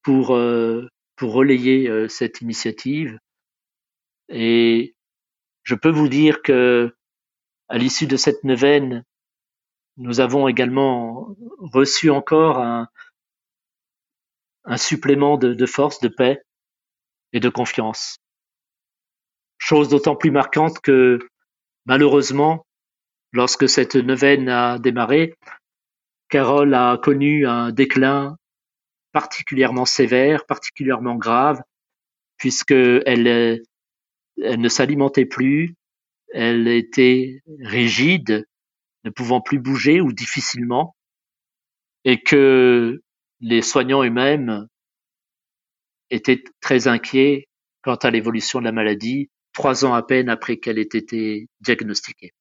[0.04, 0.86] pour euh,
[1.16, 3.18] pour relayer euh, cette initiative.
[4.28, 4.94] Et
[5.64, 6.94] je peux vous dire que
[7.68, 9.04] à l'issue de cette neuvaine,
[9.96, 12.88] nous avons également reçu encore un,
[14.64, 16.42] un supplément de, de, force, de paix
[17.32, 18.18] et de confiance.
[19.58, 21.18] Chose d'autant plus marquante que
[21.86, 22.66] malheureusement,
[23.32, 25.34] lorsque cette neuvaine a démarré,
[26.28, 28.36] Carole a connu un déclin
[29.14, 31.62] particulièrement sévère, particulièrement grave,
[32.36, 33.62] puisque elle,
[34.42, 35.76] elle ne s'alimentait plus,
[36.32, 38.44] elle était rigide,
[39.04, 40.96] ne pouvant plus bouger ou difficilement,
[42.04, 43.02] et que
[43.40, 44.66] les soignants eux-mêmes
[46.10, 47.46] étaient très inquiets
[47.82, 52.32] quant à l'évolution de la maladie, trois ans à peine après qu'elle ait été diagnostiquée.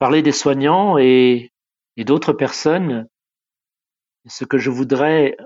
[0.00, 1.52] Parler des soignants et
[1.98, 3.06] d'autres personnes,
[4.30, 5.36] ce que je voudrais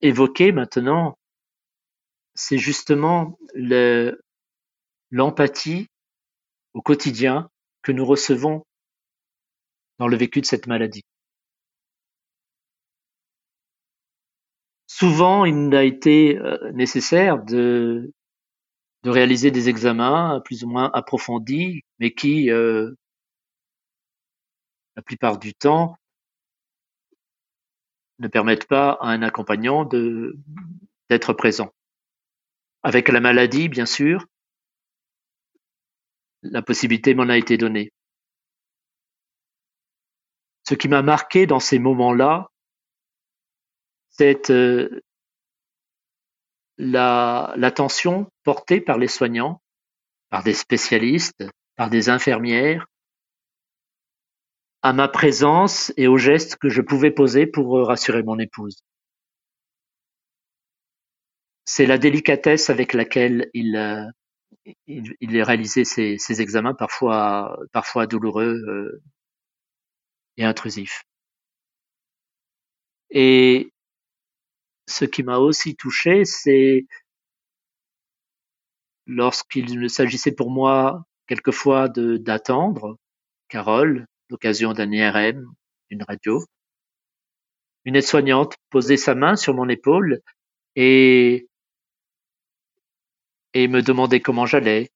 [0.00, 1.16] évoquer maintenant,
[2.34, 3.38] c'est justement
[5.10, 5.86] l'empathie
[6.74, 7.50] au quotidien
[7.82, 8.64] que nous recevons
[9.98, 11.04] dans le vécu de cette maladie.
[14.86, 18.12] Souvent, il a été euh, nécessaire de,
[19.04, 22.92] réaliser des examens plus ou moins approfondis, mais qui, euh,
[24.96, 25.96] la plupart du temps,
[28.18, 29.84] ne permettent pas à un accompagnant
[31.08, 31.72] d'être présent.
[32.82, 34.26] Avec la maladie, bien sûr,
[36.42, 37.92] la possibilité m'en a été donnée.
[40.68, 42.50] ce qui m'a marqué dans ces moments-là,
[44.10, 45.02] c'est euh,
[46.78, 49.60] l'attention portée par les soignants,
[50.30, 51.44] par des spécialistes,
[51.76, 52.86] par des infirmières,
[54.82, 58.82] à ma présence et aux gestes que je pouvais poser pour euh, rassurer mon épouse.
[61.64, 64.04] C'est la délicatesse avec laquelle il, euh,
[64.86, 69.02] il, il réalisait ses, ses, examens, parfois, parfois douloureux euh,
[70.36, 71.04] et intrusifs.
[73.10, 73.72] Et
[74.88, 76.86] ce qui m'a aussi touché, c'est
[79.06, 82.96] lorsqu'il s'agissait pour moi quelquefois d'attendre
[83.48, 85.46] Carole, l'occasion d'un IRM,
[85.90, 86.44] d'une radio,
[87.84, 90.20] une aide-soignante posait sa main sur mon épaule
[90.74, 91.46] et
[93.54, 94.90] me demandait comment j'allais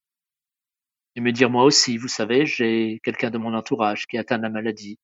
[1.17, 4.51] et me dire moi aussi, vous savez, j'ai quelqu'un de mon entourage qui atteint la
[4.51, 4.99] maladie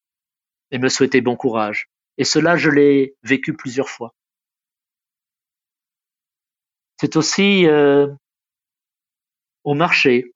[0.71, 1.89] et me souhaiter bon courage.
[2.19, 4.15] Et cela, je l'ai vécu plusieurs fois.
[7.01, 8.07] C'est aussi euh,
[9.65, 10.33] au marché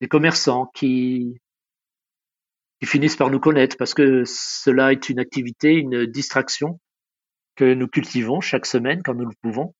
[0.00, 1.40] des commerçants qui,
[2.80, 6.80] qui finissent par nous connaître parce que cela est une activité, une distraction
[7.54, 9.74] que nous cultivons chaque semaine quand nous le pouvons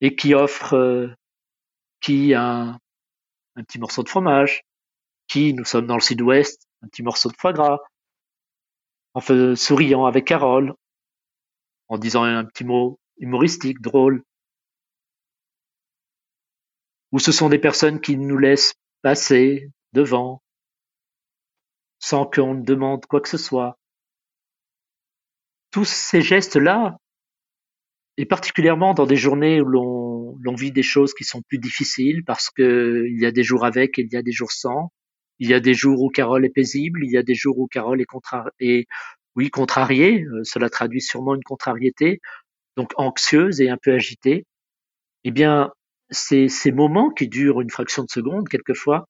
[0.00, 1.08] et qui offre euh,
[2.00, 2.78] qui un,
[3.56, 4.62] un petit morceau de fromage,
[5.26, 7.78] qui nous sommes dans le sud-ouest, un petit morceau de foie gras,
[9.14, 9.20] en
[9.56, 10.74] souriant avec Carole,
[11.88, 14.22] en disant un petit mot humoristique, drôle.
[17.12, 20.42] Ou ce sont des personnes qui nous laissent passer devant,
[22.08, 23.76] sans qu'on ne demande quoi que ce soit.
[25.72, 26.98] Tous ces gestes-là
[28.16, 32.48] et particulièrement dans des journées où l'on vit des choses qui sont plus difficiles parce
[32.48, 34.92] que il y a des jours avec et il y a des jours sans.
[35.40, 37.66] Il y a des jours où Carole est paisible, il y a des jours où
[37.66, 38.00] Carole
[38.60, 38.86] est,
[39.34, 40.22] oui, contrariée.
[40.22, 42.20] Euh, cela traduit sûrement une contrariété,
[42.76, 44.46] donc anxieuse et un peu agitée.
[45.24, 45.72] Eh bien,
[46.10, 49.08] ces moments qui durent une fraction de seconde, quelquefois,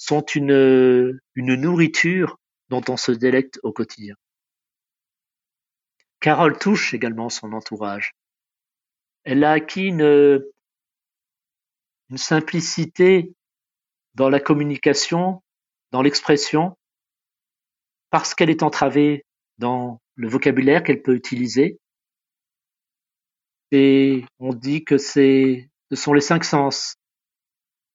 [0.00, 4.14] sont une, une nourriture dont on se délecte au quotidien.
[6.20, 8.12] Carole touche également son entourage
[9.24, 10.42] elle a acquis une,
[12.10, 13.34] une simplicité
[14.14, 15.42] dans la communication,
[15.92, 16.76] dans l'expression,
[18.10, 19.24] parce qu'elle est entravée
[19.58, 21.78] dans le vocabulaire qu'elle peut utiliser.
[23.70, 26.96] Et on dit que ce sont les cinq sens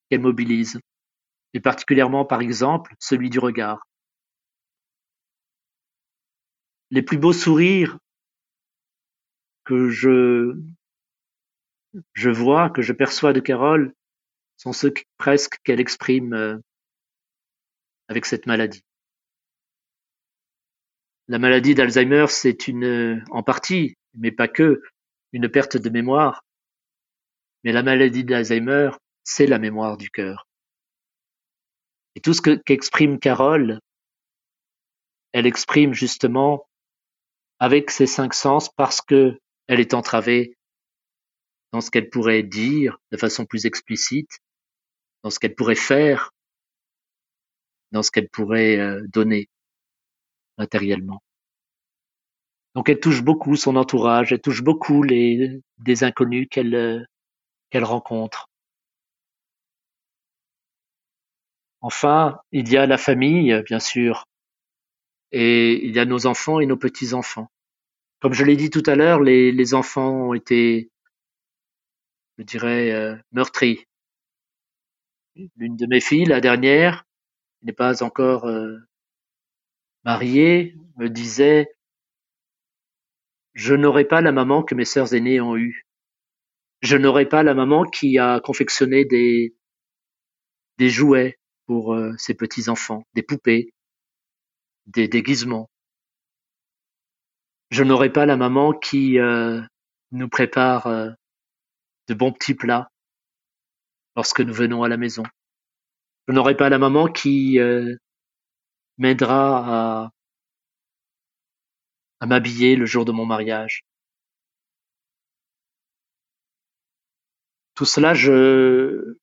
[0.10, 0.80] qu'elle mobilise,
[1.56, 3.88] et particulièrement, par exemple, celui du regard.
[6.92, 7.98] Les plus beaux sourires
[9.64, 10.54] que je
[12.30, 13.94] vois, que je perçois de Carole,
[14.58, 16.58] sont ceux presque qu'elle exprime euh,
[18.10, 18.84] avec cette maladie.
[21.30, 24.82] La maladie d'Alzheimer, c'est une, en partie, mais pas que,
[25.32, 26.44] une perte de mémoire.
[27.64, 28.92] Mais la maladie d'Alzheimer,
[29.24, 30.48] c'est la mémoire du cœur.
[32.16, 33.80] Et tout ce qu'exprime Carole,
[35.34, 36.66] elle exprime justement
[37.60, 40.56] avec ses cinq sens parce que elle est entravée
[41.74, 44.40] dans ce qu'elle pourrait dire de façon plus explicite,
[45.24, 46.32] dans ce qu'elle pourrait faire,
[47.92, 49.50] dans ce qu'elle pourrait euh, donner
[50.58, 51.22] matériellement.
[52.76, 57.04] Donc elle touche beaucoup son entourage, elle touche beaucoup les des inconnus qu'elle euh,
[57.70, 58.48] qu'elle rencontre.
[61.86, 64.26] Enfin, il y a la famille, bien sûr,
[65.32, 67.52] et il y a nos enfants et nos petits-enfants.
[68.22, 70.90] Comme je l'ai dit tout à l'heure, les, enfants ont été
[72.40, 73.86] je dirais, euh, meurtri.
[75.58, 77.06] L'une de mes filles, la dernière,
[77.60, 78.80] qui n'est pas encore euh,
[80.06, 81.68] mariée, me disait
[83.54, 85.86] Je n'aurai pas la maman que mes sœurs aînées ont eue.
[86.82, 89.54] Je n'aurai pas la maman qui a confectionné des
[90.80, 93.74] jouets pour euh, ses petits-enfants, des poupées,
[94.88, 95.70] des déguisements.
[97.72, 99.18] Je n'aurai pas la maman qui
[100.12, 100.88] nous prépare
[102.08, 102.92] de bons petits plats
[104.16, 105.24] lorsque nous venons à la maison.
[106.28, 107.96] Je n'aurai pas la maman qui euh,
[108.98, 110.12] m'aidera
[112.20, 113.84] à m'habiller le jour de mon mariage.
[117.76, 119.18] Tout cela, je,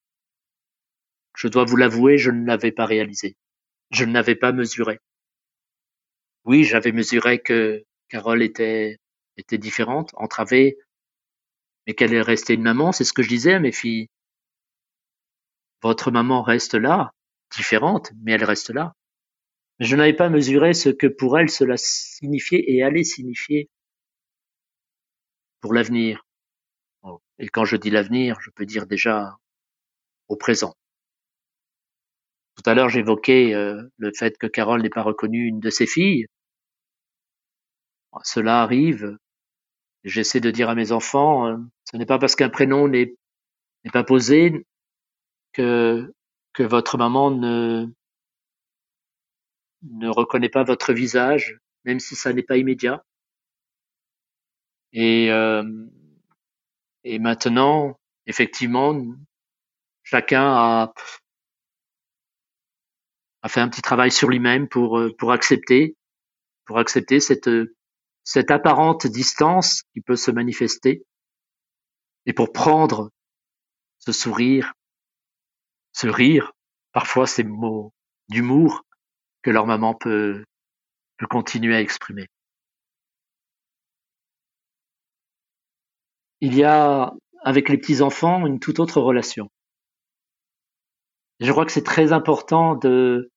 [1.35, 3.37] je dois vous l'avouer, je ne l'avais pas réalisé.
[3.91, 4.99] Je ne l'avais pas mesuré.
[6.45, 8.99] Oui, j'avais mesuré que Carole était,
[9.37, 10.77] était différente, entravée,
[11.87, 14.09] mais qu'elle est restée une maman, c'est ce que je disais à mes filles.
[15.83, 17.13] Votre maman reste là,
[17.55, 18.95] différente, mais elle reste là.
[19.81, 23.69] Je n'avais pas mesuré ce que pour elle cela signifiait et allait signifier
[25.61, 26.25] pour l'avenir.
[27.39, 29.37] Et quand je dis l'avenir, je peux dire déjà
[30.29, 30.75] au présent.
[32.57, 35.87] Tout à l'heure, j'évoquais euh, le fait que Carole n'ait pas reconnu une de ses
[35.87, 36.27] filles.
[38.25, 39.17] Cela arrive.
[40.05, 41.57] J'essaie de dire à mes enfants, euh,
[41.91, 43.15] ce n'est pas parce qu'un prénom n'est
[43.93, 44.67] pas posé
[45.53, 46.13] que
[46.59, 47.87] votre maman ne
[49.83, 53.05] ne reconnaît pas votre visage, même si ça n'est pas immédiat.
[54.93, 55.63] Et euh,
[57.05, 59.01] et maintenant, effectivement,
[60.03, 60.95] chacun a
[63.43, 65.97] a fait un petit travail sur lui-même pour euh, pour accepter
[66.65, 67.51] pour accepter cette
[68.25, 71.05] cette apparente distance qui peut se manifester
[72.27, 73.11] et pour prendre
[73.99, 74.75] ce sourire,
[75.93, 76.53] ce rire,
[76.93, 77.93] parfois ces mots
[78.29, 78.85] d'humour
[79.43, 80.45] que leur maman peut,
[81.19, 82.29] peut continuer à exprimer.
[86.41, 87.13] Il y a
[87.45, 89.49] avec les petits-enfants une toute autre relation.
[91.41, 93.32] je crois que c'est très important de,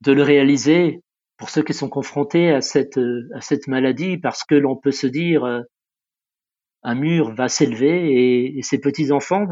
[0.00, 1.02] de le réaliser
[1.36, 2.98] pour ceux qui sont confrontés à cette,
[3.40, 5.62] cette maladie, parce que l'on peut se dire euh,
[6.82, 9.46] un mur va s'élever et, ces petits enfants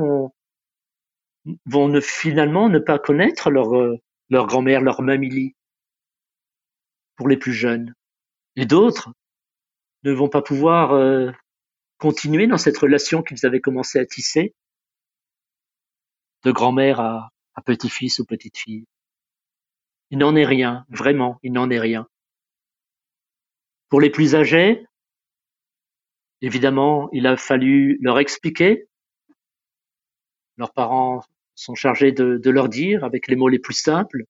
[1.64, 3.96] vont finalement ne pas connaître leur euh,
[4.28, 5.54] leur grand-mère, leur mamie
[7.16, 7.94] pour les plus jeunes,
[8.56, 9.12] et d'autres
[10.02, 11.30] ne vont pas pouvoir euh,
[11.98, 14.54] continuer dans cette relation qu'ils avaient commencé à tisser
[16.44, 18.84] de grand-mère à, à petit-fils ou petite-fille.
[20.10, 22.06] Il n'en est rien, vraiment, il n'en est rien.
[23.88, 24.86] Pour les plus âgés,
[26.40, 28.88] évidemment, il a fallu leur expliquer.
[30.56, 31.22] Leurs parents
[31.54, 34.24] sont chargés de, leur dire, avec les mots les plus simples,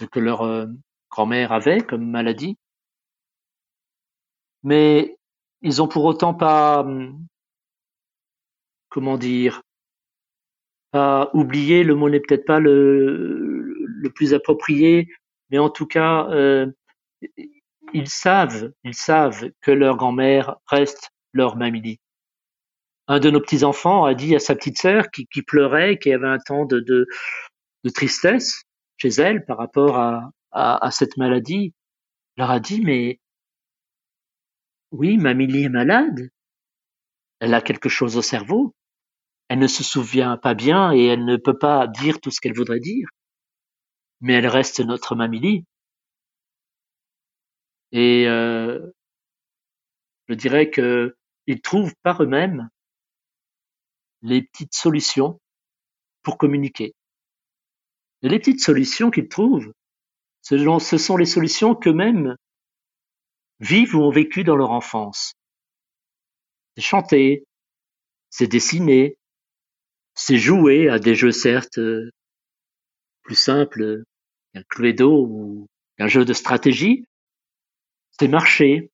[0.00, 0.66] ce que leur euh,
[1.10, 2.56] grand-mère avait comme maladie.
[4.62, 5.16] Mais
[5.62, 7.26] ils ont pour autant pas, hum,
[8.88, 9.62] comment dire,
[10.90, 13.67] pas oublié, le mot n'est peut-être pas le,
[13.98, 15.08] le plus approprié,
[15.50, 16.66] mais en tout cas, euh,
[17.92, 21.98] ils savent, ils savent que leur grand-mère reste leur mamie.
[23.06, 26.28] Un de nos petits enfants a dit à sa petite sœur qui, pleurait, qui avait
[26.28, 27.06] un temps de, de,
[27.94, 28.64] tristesse
[28.98, 31.72] chez elle par rapport à, à, à cette maladie,
[32.36, 33.18] leur a dit mais
[34.90, 36.28] oui, mamie est malade,
[37.40, 38.74] elle a quelque chose au cerveau,
[39.48, 42.54] elle ne se souvient pas bien et elle ne peut pas dire tout ce qu'elle
[42.54, 43.08] voudrait dire
[44.20, 45.64] mais elle reste notre mamie.
[47.92, 48.90] Et euh,
[50.28, 51.16] je dirais que
[51.46, 52.68] ils trouvent par eux-mêmes
[54.22, 55.40] les petites solutions
[56.22, 56.94] pour communiquer.
[58.22, 59.72] Et les petites solutions qu'ils trouvent,
[60.42, 62.36] ce sont les solutions qu'eux-mêmes
[63.60, 65.34] vivent ou ont vécu dans leur enfance.
[66.76, 67.44] C'est chanter,
[68.30, 69.16] c'est dessiner,
[70.14, 71.78] c'est jouer à des jeux certes
[73.28, 74.04] plus simple
[74.54, 75.66] qu'un Cluedo ou
[75.98, 77.04] qu'un jeu de stratégie,
[78.18, 78.90] c'est marcher,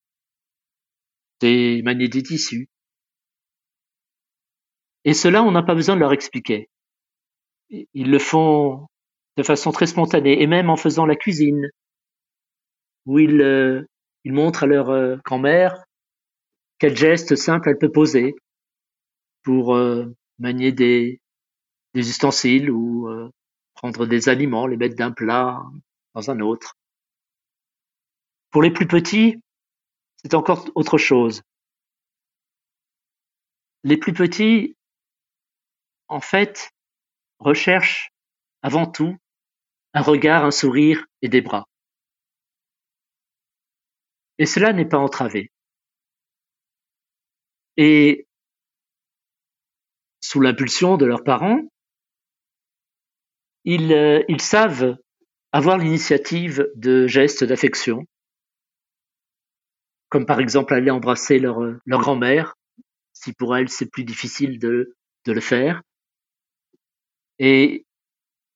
[1.40, 2.68] c'est manier des tissus.
[5.04, 6.68] Et cela, on n'a pas besoin de leur expliquer.
[7.70, 8.88] Ils le font
[9.36, 11.70] de façon très spontanée, et même en faisant la cuisine,
[13.06, 13.84] où ils, euh,
[14.24, 15.84] montrent à leur euh, grand-mère
[16.80, 18.34] quel geste simple elle peut poser
[19.44, 20.06] pour euh,
[20.40, 21.20] manier des
[21.94, 23.08] ustensiles ou
[23.74, 25.62] prendre des aliments, les mettre d'un plat
[26.14, 26.76] dans un autre.
[28.50, 29.40] Pour les plus petits,
[30.16, 31.42] c'est encore autre chose.
[33.82, 34.76] Les plus petits,
[36.08, 36.70] en fait,
[37.38, 38.10] recherchent
[38.62, 39.16] avant tout
[39.92, 41.66] un regard, un sourire et des bras.
[44.38, 45.50] Et cela n'est pas entravé.
[47.76, 48.26] Et
[50.20, 51.60] sous l'impulsion de leurs parents,
[53.64, 54.96] ils, euh, ils savent
[55.52, 58.04] avoir l'initiative de gestes d'affection,
[60.08, 62.54] comme par exemple aller embrasser leur, leur grand-mère,
[63.12, 64.94] si pour elle c'est plus difficile de,
[65.26, 65.82] de le faire.
[67.38, 67.84] Et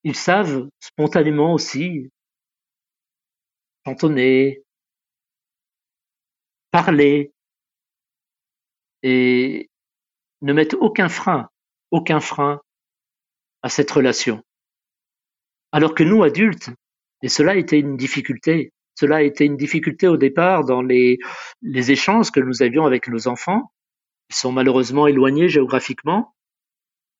[0.04, 2.10] ils savent spontanément aussi
[3.86, 4.62] chantonner,
[6.70, 7.32] parler,
[9.02, 9.70] et
[10.42, 11.48] ne mettent aucun frein,
[11.90, 12.60] aucun frein
[13.62, 14.42] à cette relation.
[15.72, 16.70] Alors que nous, adultes,
[17.22, 21.18] et cela était une difficulté, cela a été une difficulté au départ dans les,
[21.62, 23.70] échanges que nous avions avec nos enfants.
[24.30, 26.34] Ils sont malheureusement éloignés géographiquement,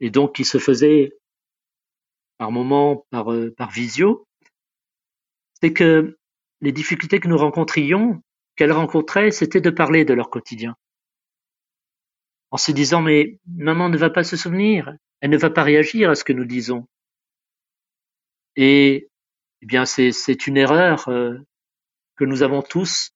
[0.00, 1.12] et donc qui se faisaient
[2.36, 4.26] par moments par, euh, par visio.
[5.60, 6.18] c'est que
[6.60, 8.22] les difficultés que nous rencontrions,
[8.56, 10.74] qu'elles rencontraient, c'était de parler de leur quotidien.
[12.50, 16.10] En se disant, mais maman ne va pas se souvenir, elle ne va pas réagir
[16.10, 16.88] à ce que nous disons.
[18.60, 19.08] Et
[19.62, 21.38] eh bien, c'est une erreur euh,
[22.16, 23.12] que nous avons tous,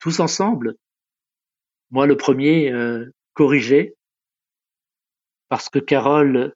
[0.00, 0.74] tous ensemble.
[1.92, 3.94] Moi, le premier, euh, corrigé,
[5.48, 6.52] parce que Carole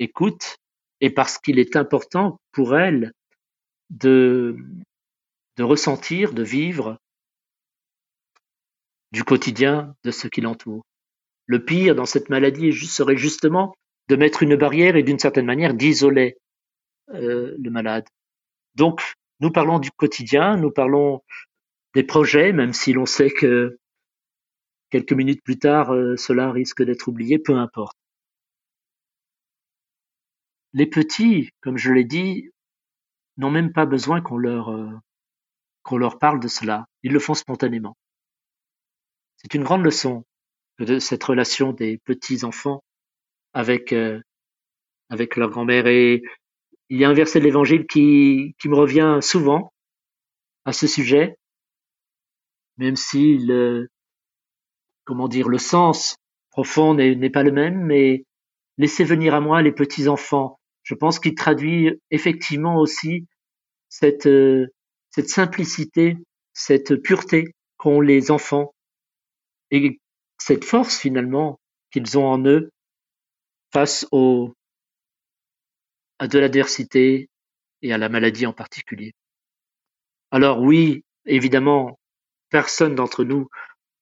[0.00, 0.56] écoute
[1.00, 3.12] et parce qu'il est important pour elle
[3.90, 4.56] de,
[5.56, 6.98] de ressentir, de vivre
[9.12, 10.84] du quotidien de ce qui l'entoure.
[11.46, 13.76] Le pire dans cette maladie serait justement
[14.08, 16.36] de mettre une barrière et d'une certaine manière d'isoler
[17.14, 18.06] euh, le malade.
[18.74, 21.22] Donc, nous parlons du quotidien, nous parlons
[21.94, 23.78] des projets, même si l'on sait que
[24.90, 27.96] quelques minutes plus tard, euh, cela risque d'être oublié, peu importe.
[30.72, 32.50] Les petits, comme je l'ai dit,
[33.36, 34.90] n'ont même pas besoin qu'on leur, euh,
[35.82, 36.86] qu'on leur parle de cela.
[37.02, 37.96] Ils le font spontanément.
[39.36, 40.24] C'est une grande leçon
[40.78, 42.82] de cette relation des petits enfants
[43.56, 44.20] avec euh,
[45.08, 45.86] avec leur grand-mère.
[45.86, 46.22] Et
[46.90, 49.72] il y a un verset de l'évangile qui qui me revient souvent
[50.64, 51.36] à ce sujet
[52.76, 53.88] même si le
[55.04, 56.16] comment dire le sens
[56.50, 58.24] profond n'est pas le même mais
[58.76, 60.58] laissez venir à moi les petits enfants.
[60.82, 63.26] Je pense qu'il traduit effectivement aussi
[63.88, 64.66] cette euh,
[65.10, 66.18] cette simplicité
[66.52, 68.74] cette pureté qu'ont les enfants
[69.70, 69.98] et
[70.38, 71.58] cette force finalement
[71.90, 72.70] qu'ils ont en eux
[73.72, 74.06] face
[76.18, 77.28] à de l'adversité
[77.82, 79.12] et à la maladie en particulier.
[80.30, 81.98] Alors oui, évidemment,
[82.50, 83.48] personne d'entre nous,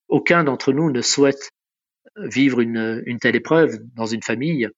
[0.09, 1.51] aucun d'entre nous ne souhaite
[2.17, 4.69] vivre une, telle épreuve dans une famille.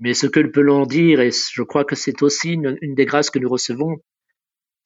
[0.00, 3.06] Mais ce que peut l'on dire, et je crois que c'est aussi une, une, des
[3.06, 3.96] grâces que nous recevons,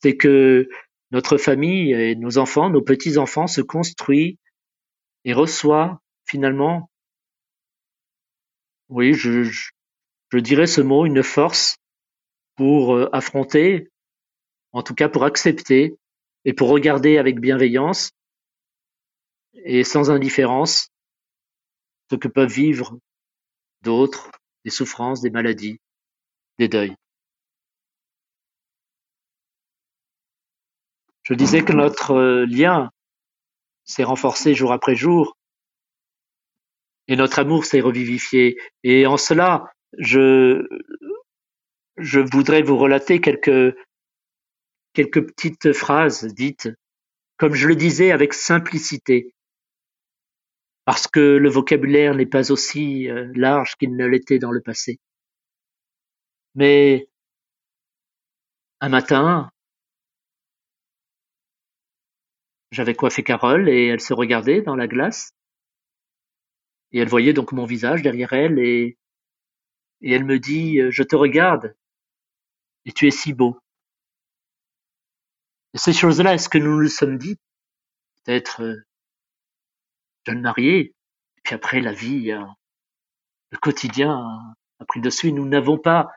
[0.03, 0.69] c'est que
[1.11, 4.37] notre famille et nos enfants, nos petits-enfants se construisent
[5.25, 6.88] et reçoit finalement,
[8.89, 11.77] oui, je, je, dirais ce mot, une force
[12.57, 13.89] pour euh, affronter,
[14.73, 15.97] en tout cas pour accepter
[16.45, 18.11] et pour regarder avec bienveillance
[19.65, 20.89] et sans indifférence
[22.11, 22.99] ce que peuvent vivre
[23.83, 24.31] d'autres,
[24.65, 25.79] des souffrances, des maladies,
[26.59, 26.97] des deuils.
[31.23, 32.91] Je disais que notre euh, lien
[33.85, 35.38] s'est renforcé jour après jour
[37.09, 38.59] et notre amour s'est revivifié.
[38.85, 40.67] Et en cela, je,
[41.97, 43.75] je voudrais vous relater quelques,
[44.93, 46.69] quelques petites phrases dites,
[47.39, 49.35] comme je le disais, avec simplicité,
[50.85, 54.99] parce que le vocabulaire n'est pas aussi euh, large qu'il ne l'était dans le passé.
[56.55, 57.09] Mais
[58.81, 59.51] un matin,
[62.71, 65.33] J'avais coiffé Carole et elle se regardait dans la glace.
[66.93, 68.99] Et elle voyait donc mon visage derrière elle et,
[70.01, 71.75] et elle me dit, euh, je te regarde
[72.85, 73.59] et tu es si beau.
[75.75, 77.37] Et ces choses-là, est-ce que nous nous sommes dit?
[78.25, 78.77] Peut-être euh,
[80.27, 80.79] jeune marié,
[81.37, 82.43] et puis après la vie, euh,
[83.51, 85.33] le quotidien a pris dessus.
[85.33, 86.09] Nous n'avons pas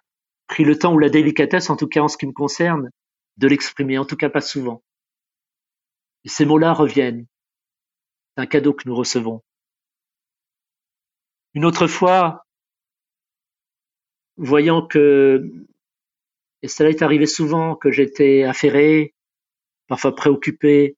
[0.48, 2.90] pris le temps ou la délicatesse, en tout cas en ce qui me concerne,
[3.38, 4.84] de l'exprimer, en tout cas pas souvent.
[6.24, 7.26] Et ces mots-là reviennent.
[8.36, 9.42] C'est un cadeau que nous recevons.
[11.54, 12.46] Une autre fois,
[14.38, 15.52] voyant que,
[16.62, 19.14] et cela est arrivé souvent, que j'étais affairé,
[19.88, 20.96] parfois préoccupé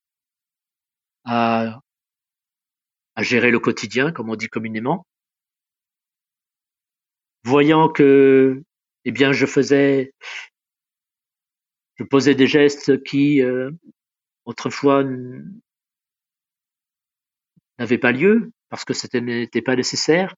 [1.26, 1.80] à,
[3.20, 5.06] gérer le quotidien, comme on dit communément,
[7.44, 8.64] voyant que,
[9.06, 10.14] eh bien, je faisais,
[11.96, 13.72] je posais des gestes qui, euh,
[14.46, 15.04] autrefois
[17.80, 20.34] n'avait pas lieu parce que c'était n'était pas nécessaire.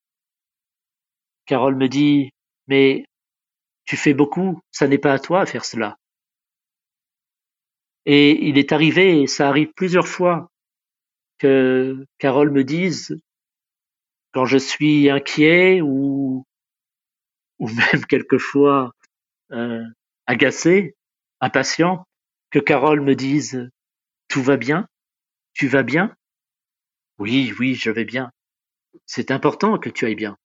[1.46, 2.32] Carole me dit
[2.66, 3.06] mais
[3.86, 5.96] tu fais beaucoup, ça n'est pas à toi à faire cela.
[8.04, 10.50] Et il est arrivé, ça arrive plusieurs fois,
[11.38, 13.16] que Carole me dise
[14.32, 16.44] quand je suis inquiet ou
[17.58, 18.92] ou même quelquefois
[19.52, 19.82] euh,
[20.26, 20.94] agacé,
[21.40, 22.04] impatient,
[22.50, 23.70] que Carole me dise
[24.28, 24.86] tout va bien
[25.54, 26.14] Tu vas bien?
[27.18, 28.30] Oui, oui, je vais bien.
[29.06, 30.36] C'est important que tu ailles bien.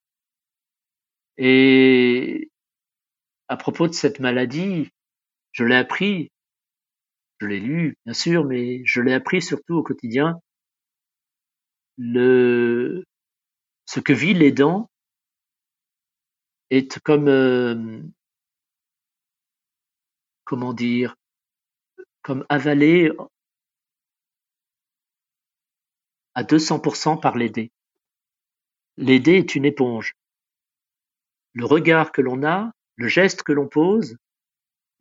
[1.37, 2.49] Et
[3.49, 4.89] à propos de cette maladie,
[5.51, 6.31] je l'ai appris,
[7.41, 10.39] je l'ai lu, bien sûr, mais je l'ai appris surtout au quotidien.
[11.97, 13.05] Le,
[13.85, 14.89] ce que vit l'aidant
[16.71, 18.01] est comme, euh,
[20.43, 21.15] comment dire,
[22.21, 23.11] comme avalé
[26.35, 27.71] à 200% par l'aider.
[28.97, 30.13] L'aider est une éponge.
[31.53, 34.15] Le regard que l'on a, le geste que l'on pose,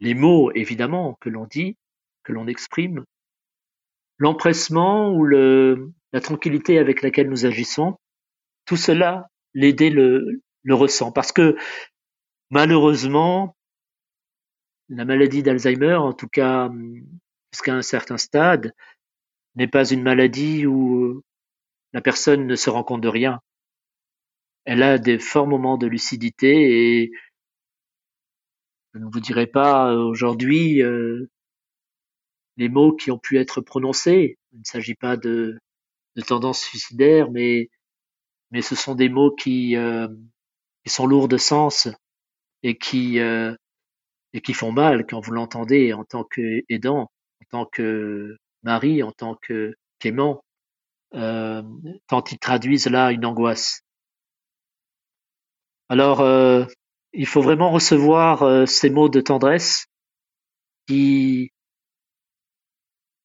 [0.01, 1.77] les mots évidemment que l'on dit,
[2.23, 3.05] que l'on exprime,
[4.19, 7.99] l'empressement ou la tranquillité avec laquelle nous agissons,
[8.65, 11.13] tout cela, l'aider le, le ressent.
[11.13, 11.57] Parce que
[12.51, 13.57] malheureusement,
[14.89, 16.71] la maladie d'Alzheimer, en tout cas
[17.53, 18.73] jusqu'à un certain stade,
[19.61, 21.23] n'est pas une maladie où
[21.93, 23.41] la personne ne se rend compte de rien.
[24.65, 27.13] Elle a des forts moments de lucidité et
[28.95, 31.29] je ne vous dirai pas aujourd'hui euh,
[32.57, 34.39] les mots qui ont pu être prononcés.
[34.53, 35.59] Il ne s'agit pas de,
[36.17, 37.69] de tendance suicidaire, mais,
[38.53, 40.09] mais ce sont des mots qui, euh,
[40.85, 41.87] qui sont lourds de sens
[42.63, 43.55] et qui, euh,
[44.33, 47.03] et qui font mal quand vous l'entendez en tant qu'aidant,
[47.43, 50.43] en tant que mari, en tant que qu'aimant,
[51.15, 51.63] euh,
[52.09, 53.83] tant ils traduisent là une angoisse.
[55.89, 56.65] Alors, euh,
[57.13, 59.87] il faut vraiment recevoir euh, ces mots de tendresse
[60.87, 61.51] qui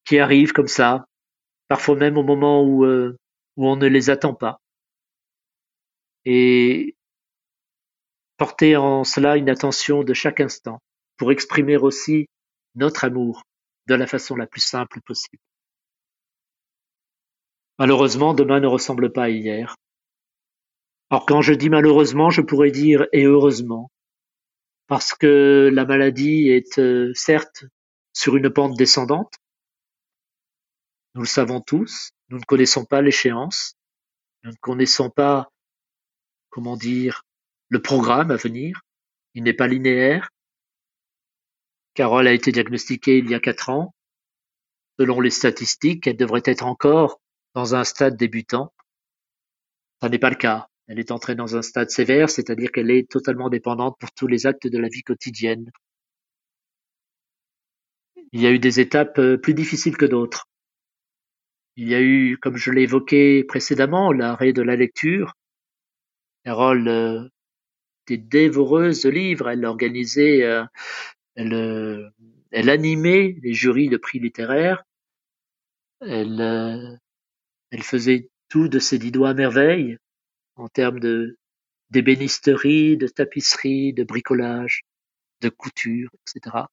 [0.06, 1.06] qui arrivent comme ça,
[1.68, 3.18] parfois même au moment où euh,
[3.58, 4.60] où on ne les attend pas,
[6.26, 6.96] et
[8.38, 10.80] porter en cela une attention de chaque instant
[11.18, 12.28] pour exprimer aussi
[12.76, 13.44] notre amour
[13.88, 15.42] de la façon la plus simple possible.
[17.78, 19.76] Malheureusement, demain ne ressemble pas à hier.
[21.10, 23.92] Alors quand je dis malheureusement, je pourrais dire et heureusement,
[24.88, 27.66] parce que la maladie est euh, certes
[28.14, 29.34] sur une pente descendante,
[31.16, 33.76] nous le savons tous, nous ne connaissons pas l'échéance,
[34.44, 35.50] nous ne connaissons pas,
[36.50, 37.24] comment dire,
[37.70, 38.82] le programme à venir,
[39.34, 40.30] il n'est pas linéaire,
[41.96, 43.96] Carole a été diagnostiquée il y a quatre ans.
[45.00, 47.22] Selon les statistiques, elle devrait être encore
[47.54, 48.74] dans un stade débutant.
[50.02, 50.68] Ça n'est pas le cas.
[50.88, 54.46] Elle est entrée dans un stade sévère, c'est-à-dire qu'elle est totalement dépendante pour tous les
[54.46, 55.72] actes de la vie quotidienne.
[58.34, 60.50] Il y a eu des étapes euh, plus difficiles que d'autres.
[61.78, 65.34] Il y a eu, comme je l'ai évoqué précédemment, l'arrêt de la lecture.
[66.44, 67.30] Carole euh,
[68.06, 69.50] était dévoreuse de livres.
[69.50, 70.64] Elle organisait euh,
[71.36, 72.10] elle, euh,
[72.52, 74.84] elle animait les jurys de prix littéraires.
[76.02, 76.96] Elle, euh,
[77.72, 79.98] elle faisait tout de ses dix doigts à merveille
[80.56, 81.38] en termes de
[81.92, 84.82] d'ébénisterie, de tapisserie, de bricolage,
[85.42, 86.66] de couture, etc.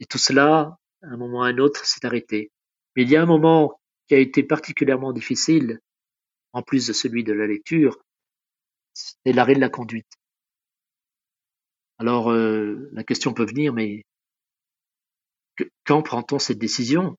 [0.00, 2.50] Et tout cela, à un moment ou à un autre, s'est arrêté.
[2.96, 5.80] Mais il y a un moment qui a été particulièrement difficile,
[6.52, 7.98] en plus de celui de la lecture,
[8.94, 10.12] c'est l'arrêt de la conduite.
[11.98, 14.02] Alors euh, la question peut venir, mais
[15.84, 17.16] quand prend-on cette décision?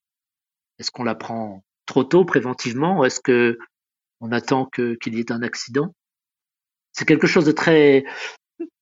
[0.80, 3.04] Est-ce qu'on la prend trop tôt préventivement?
[3.06, 3.58] Est-ce que
[4.20, 5.94] on attend qu'il y ait un accident?
[6.92, 8.06] C'est quelque chose de très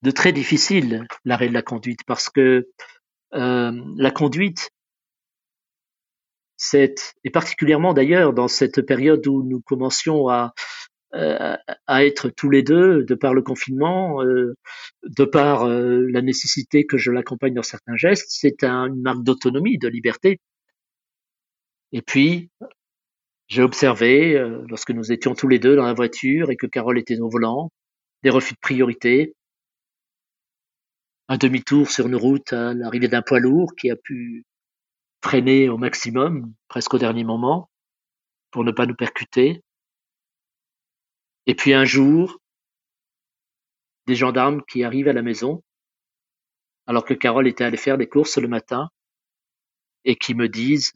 [0.01, 2.67] de très difficile l'arrêt de la conduite parce que
[3.33, 4.69] euh, la conduite
[6.57, 10.53] c'est et particulièrement d'ailleurs dans cette période où nous commencions à
[11.13, 14.55] à être tous les deux, de par le confinement, euh,
[15.03, 19.23] de par euh, la nécessité que je l'accompagne dans certains gestes, c'est un, une marque
[19.23, 20.39] d'autonomie, de liberté.
[21.91, 22.49] Et puis,
[23.47, 24.39] j'ai observé,
[24.69, 27.69] lorsque nous étions tous les deux dans la voiture et que Carole était au volant,
[28.23, 29.35] des refus de priorité,
[31.27, 34.45] un demi-tour sur une route à l'arrivée d'un poids lourd qui a pu
[35.23, 37.69] freiner au maximum, presque au dernier moment,
[38.51, 39.61] pour ne pas nous percuter.
[41.47, 42.39] Et puis un jour,
[44.07, 45.63] des gendarmes qui arrivent à la maison,
[46.87, 48.89] alors que Carole était allée faire des courses le matin,
[50.03, 50.91] et qui me disent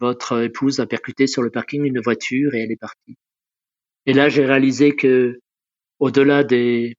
[0.00, 3.16] Votre épouse a percuté sur le parking une voiture et elle est partie.
[4.06, 5.38] Et là, j'ai réalisé que,
[6.00, 6.96] au-delà des,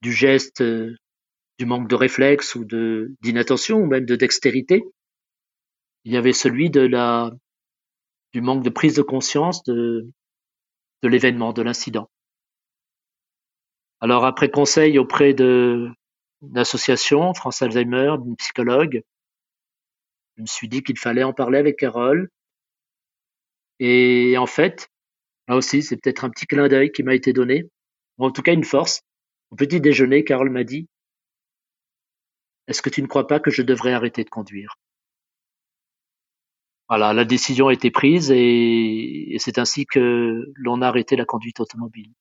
[0.00, 0.62] du geste,
[1.58, 4.82] du manque de réflexe ou d'inattention ou même de dextérité,
[6.04, 7.30] il y avait celui de la
[8.32, 10.10] du manque de prise de conscience de
[11.02, 12.08] de l'événement, de l'incident.
[14.00, 15.88] Alors après conseil auprès de
[16.52, 19.02] l'association France Alzheimer, d'une psychologue,
[20.36, 22.28] je me suis dit qu'il fallait en parler avec Carole.
[23.78, 24.88] Et en fait,
[25.48, 27.68] là aussi, c'est peut-être un petit clin d'œil qui m'a été donné,
[28.18, 29.02] ou en tout cas une force.
[29.50, 30.88] Au petit déjeuner, Carole m'a dit
[32.66, 34.78] Est-ce que tu ne crois pas que je devrais arrêter de conduire?
[36.92, 41.58] Voilà, la décision a été prise et, c'est ainsi que l'on a arrêté la conduite
[41.58, 42.12] automobile.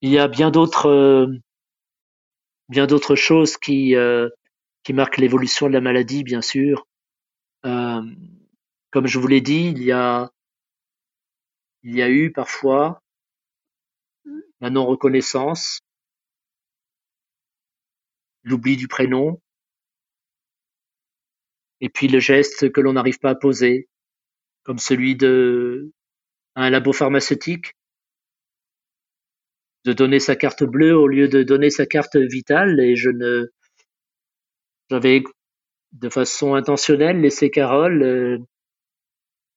[0.00, 1.26] Il y a bien d'autres euh,
[2.70, 4.30] bien d'autres choses qui, euh,
[4.82, 6.86] qui marquent l'évolution de la maladie, bien sûr.
[7.66, 8.00] Euh,
[8.92, 10.30] comme je vous l'ai dit, il y a,
[11.82, 13.02] il y a eu parfois
[14.62, 15.80] la non-reconnaissance,
[18.42, 19.38] l'oubli du prénom,
[21.86, 23.86] et puis le geste que l'on n'arrive pas à poser,
[24.64, 25.92] comme celui de
[26.56, 27.74] un labo pharmaceutique,
[29.84, 33.46] de donner sa carte bleue au lieu de donner sa carte vitale, et je ne,
[34.90, 35.22] j'avais
[35.92, 38.38] de façon intentionnelle laissé Carole euh,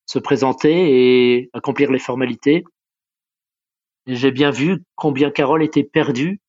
[0.05, 0.73] se présenter
[1.34, 2.63] et accomplir les formalités.
[4.05, 6.39] Et j'ai bien vu combien Carole était perdue,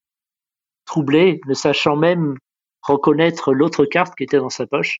[0.84, 2.36] troublée, ne sachant même
[2.82, 4.98] reconnaître l'autre carte qui était dans sa poche.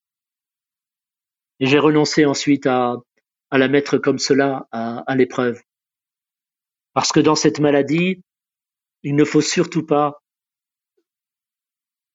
[1.61, 2.97] Et j'ai renoncé ensuite à,
[3.53, 5.63] la mettre comme cela à, à l'épreuve.
[6.95, 8.23] Parce que dans cette maladie,
[9.03, 10.23] il ne faut surtout pas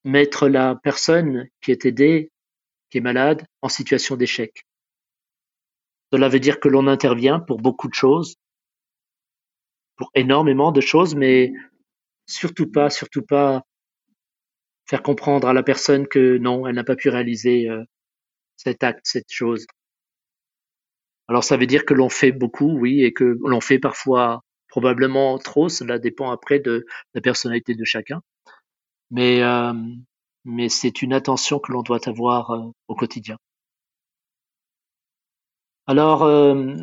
[0.04, 2.32] mettre la personne qui est aidée,
[2.90, 4.66] qui est malade, en situation d'échec.
[6.14, 8.36] Cela veut dire que l'on intervient pour beaucoup de choses,
[9.96, 11.52] pour énormément de choses, mais
[12.28, 13.64] surtout pas, surtout pas
[14.88, 17.84] faire comprendre à la personne que non, elle n'a pas pu réaliser euh,
[18.66, 19.66] cet acte, cette chose.
[21.28, 25.38] Alors ça veut dire que l'on fait beaucoup, oui, et que l'on fait parfois probablement
[25.38, 28.22] trop, cela dépend après de la personnalité de chacun.
[29.12, 29.74] Mais, euh,
[30.46, 33.38] mais c'est une attention que l'on doit avoir euh, au quotidien.
[35.88, 36.74] Alors, euh,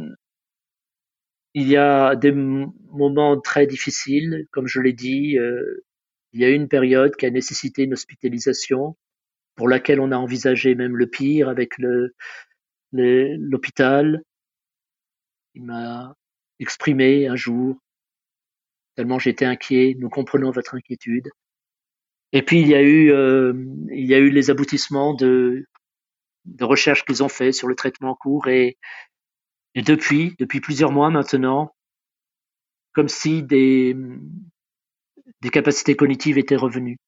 [1.55, 5.37] il y a des moments très difficiles, comme je l'ai dit.
[6.33, 8.97] Il y a une période qui a nécessité une hospitalisation,
[9.57, 12.15] pour laquelle on a envisagé même le pire avec le
[12.93, 14.23] l'hôpital.
[15.55, 16.15] Il m'a
[16.59, 17.77] exprimé un jour,
[18.97, 19.97] tellement j'étais inquiet.
[19.99, 21.29] Nous comprenons votre inquiétude.
[22.33, 23.53] Et puis il y a eu, euh,
[23.91, 25.67] il y a eu les aboutissements de,
[26.47, 28.79] de recherches qu'ils ont fait sur le traitement en cours et,
[29.75, 31.75] et depuis, depuis plusieurs mois maintenant,
[32.93, 33.95] comme si des,
[35.43, 36.99] des capacités cognitives étaient revenues.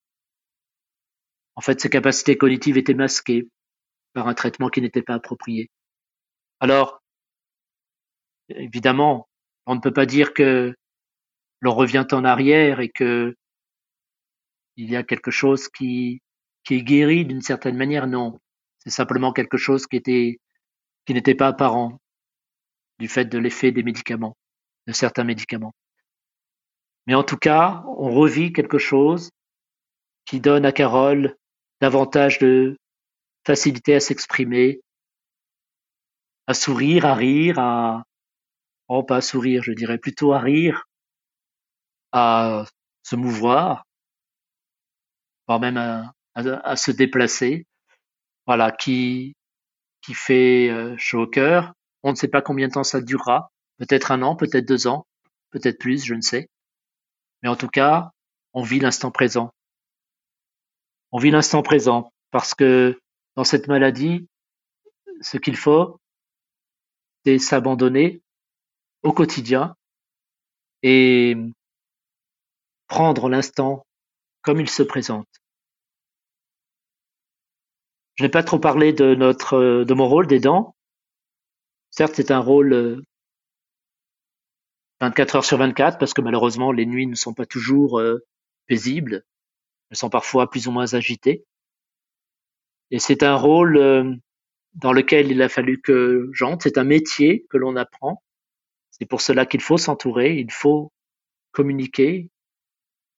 [1.56, 3.48] En fait, ces capacités cognitives étaient masquées
[4.12, 5.70] par un traitement qui n'était pas approprié.
[6.60, 7.02] Alors,
[8.48, 9.28] évidemment,
[9.66, 10.74] on ne peut pas dire que
[11.60, 13.34] l'on revient en arrière et que
[14.76, 16.20] il y a quelque chose qui,
[16.64, 18.06] qui est guéri d'une certaine manière.
[18.06, 18.38] Non,
[18.78, 20.38] c'est simplement quelque chose qui était,
[21.06, 22.00] qui n'était pas apparent
[22.98, 24.36] du fait de l'effet des médicaments,
[24.86, 25.74] de certains médicaments.
[27.06, 29.30] Mais en tout cas, on revit quelque chose
[30.24, 31.36] qui donne à Carole
[31.84, 32.78] davantage de
[33.46, 34.80] facilité à s'exprimer,
[36.46, 38.04] à sourire, à rire, à,
[38.88, 40.84] oh, pas à sourire, je dirais plutôt à rire,
[42.10, 42.64] à
[43.02, 43.84] se mouvoir,
[45.46, 47.66] voire même à, se déplacer.
[48.46, 49.34] Voilà, qui,
[50.00, 51.74] qui fait euh, chaud au cœur.
[52.02, 53.50] On ne sait pas combien de temps ça durera.
[53.76, 55.06] Peut-être un an, peut-être deux ans,
[55.50, 56.48] peut-être plus, je ne sais.
[57.42, 58.10] Mais en tout cas,
[58.54, 59.52] on vit l'instant présent.
[61.14, 63.00] On vit l'instant présent parce que
[63.36, 64.26] dans cette maladie,
[65.20, 66.00] ce qu'il faut,
[67.24, 68.20] c'est s'abandonner
[69.04, 69.76] au quotidien
[70.82, 71.36] et
[72.88, 73.86] prendre l'instant
[74.42, 75.28] comme il se présente.
[78.16, 80.74] Je n'ai pas trop parlé de mon rôle d'aidant.
[81.90, 83.04] Certes, c'est un rôle
[85.00, 88.26] 24 euh, heures sur 24 parce que malheureusement les nuits ne sont pas toujours euh,
[88.66, 89.24] paisibles.
[89.94, 91.44] Sont parfois plus ou moins agitées.
[92.90, 94.12] Et c'est un rôle euh,
[94.74, 96.64] dans lequel il a fallu que j'entre.
[96.64, 98.22] C'est un métier que l'on apprend.
[98.90, 100.92] C'est pour cela qu'il faut s'entourer, il faut
[101.52, 102.30] communiquer,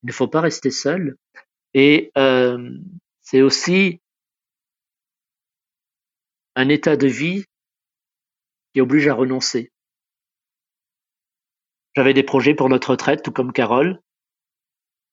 [0.03, 1.16] il ne faut pas rester seul.
[1.74, 2.70] Et euh,
[3.20, 4.01] c'est aussi
[6.55, 7.45] un état de vie
[8.72, 9.70] qui oblige à renoncer.
[11.95, 14.01] J'avais des projets pour notre retraite, tout comme Carole.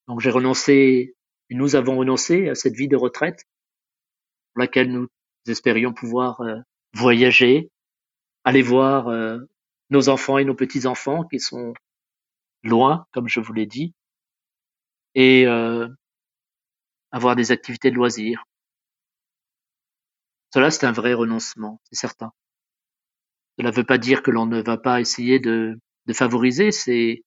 [0.07, 1.15] Donc j'ai renoncé,
[1.53, 3.45] nous avons renoncé à cette vie de retraite
[4.53, 5.07] pour laquelle nous
[5.47, 6.59] espérions pouvoir euh,
[6.93, 7.69] voyager,
[8.43, 9.39] aller voir euh,
[9.89, 11.73] nos enfants et nos petits-enfants qui sont
[12.63, 13.93] loin, comme je vous l'ai dit,
[15.15, 15.87] et euh,
[17.11, 18.45] avoir des activités de loisirs.
[20.53, 22.31] Cela, c'est un vrai renoncement, c'est certain.
[23.57, 25.79] Cela ne veut pas dire que l'on ne va pas essayer de,
[26.13, 27.23] favoriser ces,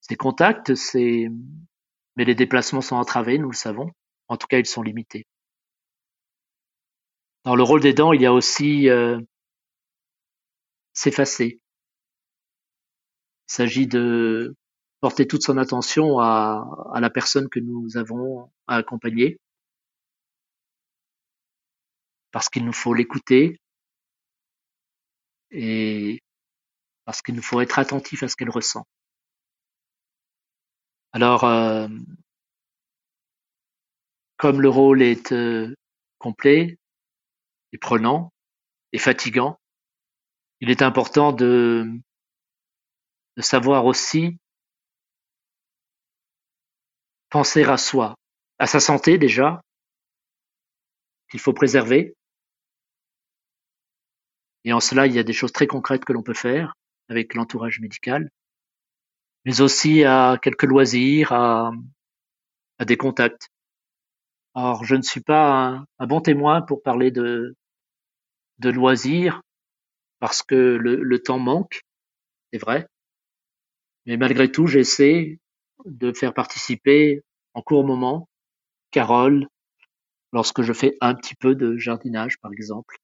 [0.00, 1.28] ces contacts, ces...
[2.18, 3.92] mais les déplacements sont entravés, nous le savons.
[4.26, 5.24] En tout cas, ils sont limités.
[7.44, 9.20] Dans le rôle des dents, il y a aussi euh,
[10.92, 11.60] s'effacer.
[13.48, 14.56] Il s'agit de
[15.00, 19.38] porter toute son attention à, la personne que nous avons à accompagner,
[22.32, 23.60] parce qu'il nous faut l'écouter
[25.52, 26.20] et
[27.04, 28.84] parce qu'il nous faut être attentif à ce qu'elle ressent.
[31.20, 31.88] Alors, euh,
[34.36, 35.74] comme le rôle est euh,
[36.20, 36.78] complet
[37.72, 38.32] et prenant
[38.92, 39.58] et fatigant,
[40.60, 41.90] il est important de,
[43.36, 44.38] de savoir aussi
[47.30, 48.14] penser à soi,
[48.60, 49.60] à sa santé déjà,
[51.32, 52.14] qu'il faut préserver.
[54.62, 56.74] Et en cela, il y a des choses très concrètes que l'on peut faire
[57.08, 58.30] avec l'entourage médical,
[59.44, 61.72] mais aussi à quelques loisirs, à,
[62.84, 63.48] des contacts.
[64.54, 67.54] Alors, je ne suis pas un, bon témoin pour parler de,
[68.62, 69.42] loisirs,
[70.20, 71.82] parce que le, temps manque,
[72.52, 72.86] c'est vrai.
[74.06, 75.38] Mais malgré tout, j'essaie
[75.84, 77.22] de faire participer
[77.54, 78.28] en court moment
[78.90, 79.46] Carole
[80.32, 82.96] lorsque je fais un petit peu de jardinage, par exemple.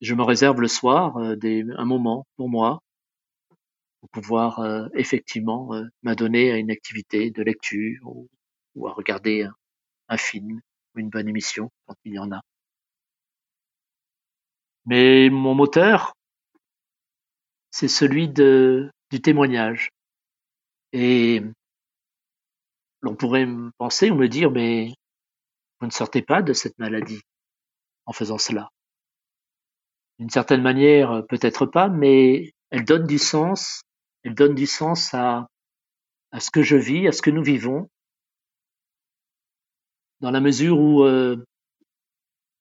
[0.00, 1.36] Je me réserve le soir euh,
[1.76, 2.80] un moment pour moi
[4.00, 8.28] pour pouvoir euh, effectivement euh, m'adonner à une activité de lecture ou,
[8.86, 9.54] à regarder un,
[10.08, 10.60] un, film
[10.94, 12.40] ou une bonne émission quand il y en a.
[14.86, 16.14] Mais mon moteur,
[17.70, 19.90] c'est celui de, du témoignage.
[20.92, 21.42] Et
[23.00, 24.92] l'on pourrait me penser ou me dire, mais
[25.80, 27.20] vous ne sortez pas de cette maladie
[28.06, 28.70] en faisant cela.
[30.18, 33.82] D'une certaine manière, peut-être pas, mais elle donne du sens,
[34.24, 35.48] elle donne du sens à,
[36.38, 37.90] ce que je vis, à ce que nous vivons,
[40.20, 41.36] dans la mesure où euh,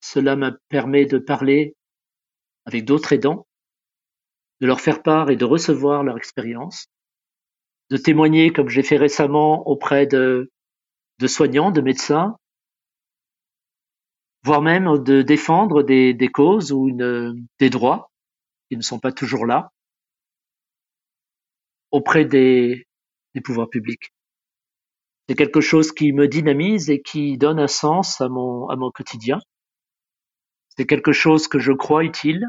[0.02, 1.76] cela me permet de parler
[2.66, 3.46] avec d'autres aidants,
[4.62, 6.88] de leur faire part et de recevoir leur expérience,
[7.90, 10.50] de témoigner comme j'ai fait récemment auprès de,
[11.28, 12.38] soignants, de médecins,
[14.44, 16.92] voire même de défendre des, causes ou
[17.60, 18.10] des droits
[18.70, 19.72] qui ne sont pas toujours là
[21.92, 22.88] auprès des,
[23.36, 24.14] des pouvoirs publics.
[25.28, 28.92] C'est quelque chose qui me dynamise et qui donne un sens à mon, à mon
[28.92, 29.40] quotidien.
[30.70, 32.46] C'est quelque chose que je crois utile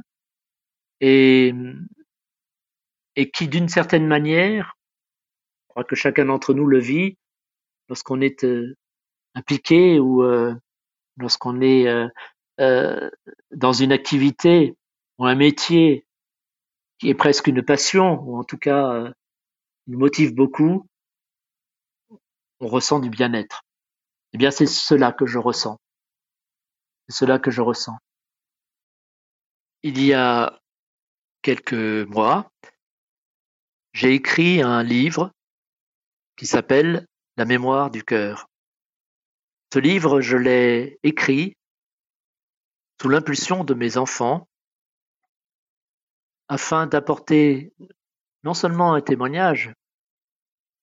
[1.01, 1.53] et,
[3.17, 4.77] et qui, d'une certaine manière,
[5.63, 7.17] je crois que chacun d'entre nous le vit
[7.89, 8.75] lorsqu'on est euh,
[9.35, 10.55] impliqué ou euh,
[11.19, 12.09] lorsqu'on est euh,
[12.61, 13.11] euh,
[13.53, 14.75] dans une activité
[15.19, 16.07] ou un métier
[16.99, 19.11] qui est presque une passion, ou en tout cas euh,
[19.91, 20.87] nous motive beaucoup,
[22.61, 23.63] on ressent du bien-être.
[24.33, 25.81] Eh bien, c'est cela que je ressens.
[27.09, 27.99] C'est cela que je ressens.
[29.83, 30.61] Il y a
[31.43, 32.53] quelques mois,
[33.93, 35.33] j'ai écrit un livre
[36.37, 38.47] qui s'appelle La mémoire du cœur.
[39.73, 41.57] Ce livre, je l'ai écrit
[43.01, 44.47] sous l'impulsion de mes enfants
[46.49, 47.73] afin d'apporter
[48.45, 49.73] non seulement un témoignage,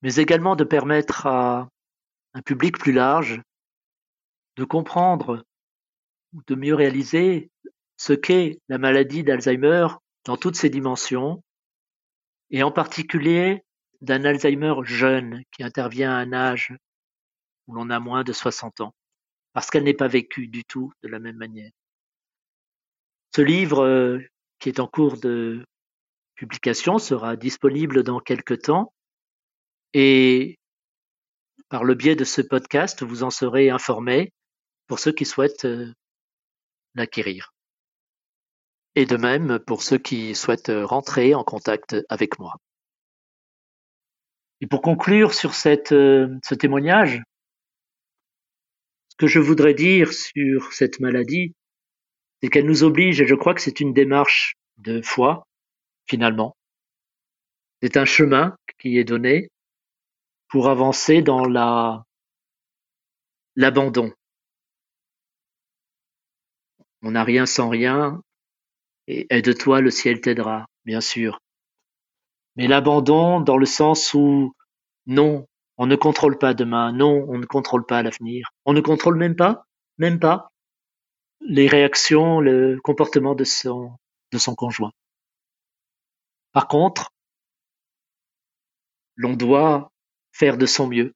[0.02, 1.70] mais également de permettre à
[2.34, 3.42] un public plus large
[4.56, 5.44] de comprendre
[6.34, 7.50] ou de mieux réaliser
[7.96, 9.88] ce qu'est la maladie d'Alzheimer
[10.26, 11.44] dans toutes ses dimensions,
[12.50, 13.64] et en particulier
[14.02, 16.74] d'un Alzheimer jeune qui intervient à un âge
[17.68, 18.94] où l'on a moins de 60 ans,
[19.54, 21.72] parce qu'elle n'est pas vécue du tout de la même manière.
[23.36, 24.20] Ce livre, euh,
[24.60, 25.66] qui est en cours de
[26.36, 28.94] publication, sera disponible dans quelques temps,
[29.94, 30.58] et
[31.70, 34.32] par le biais de ce podcast, vous en serez informé
[34.88, 35.94] pour ceux qui souhaitent euh,
[36.96, 37.54] l'acquérir.
[38.96, 42.56] Et de même pour ceux qui souhaitent rentrer en contact avec moi.
[44.62, 47.22] Et pour conclure sur cette, euh, ce témoignage,
[49.18, 51.54] que je voudrais dire sur cette maladie,
[52.42, 55.48] c'est qu'elle nous oblige, et je crois que c'est une démarche de foi,
[56.08, 56.56] finalement.
[57.82, 59.50] C'est un chemin qui est donné
[60.50, 62.04] pour avancer dans la,
[63.56, 64.12] l'abandon.
[67.02, 68.22] On n'a rien sans rien,
[69.08, 71.40] et aide-toi, le ciel t'aidera, bien sûr.
[72.56, 74.54] Mais l'abandon dans le sens où
[75.06, 76.92] non, on ne contrôle pas demain.
[76.92, 78.50] Non, on ne contrôle pas l'avenir.
[78.66, 79.66] On ne contrôle même pas,
[79.98, 80.50] même pas,
[81.42, 83.92] les réactions, le comportement de son,
[84.32, 84.92] de son conjoint.
[86.52, 87.12] Par contre,
[89.16, 89.92] l'on doit
[90.38, 91.14] faire de son mieux.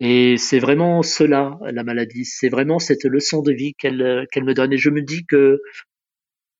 [0.00, 2.24] Et c'est vraiment cela, la maladie.
[2.24, 4.72] C'est vraiment cette leçon de vie qu'elle qu'elle me donne.
[4.72, 5.60] Et je me dis que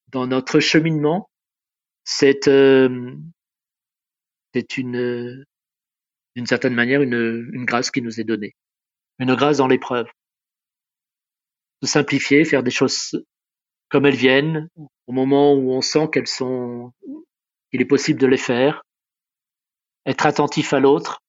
[0.09, 1.29] dans notre cheminement,
[2.05, 3.13] cette, euh,
[4.55, 5.45] c'est une,
[6.37, 8.55] d'une certaine manière, une, une grâce qui nous est donnée.
[9.19, 10.07] Une grâce dans l'épreuve.
[11.83, 13.17] De simplifier, faire des choses
[13.89, 14.69] comme elles viennent,
[15.07, 16.93] au moment où on sent qu'elles sont,
[17.71, 18.84] qu'il est possible de les faire,
[20.07, 21.23] être attentif à l'autre,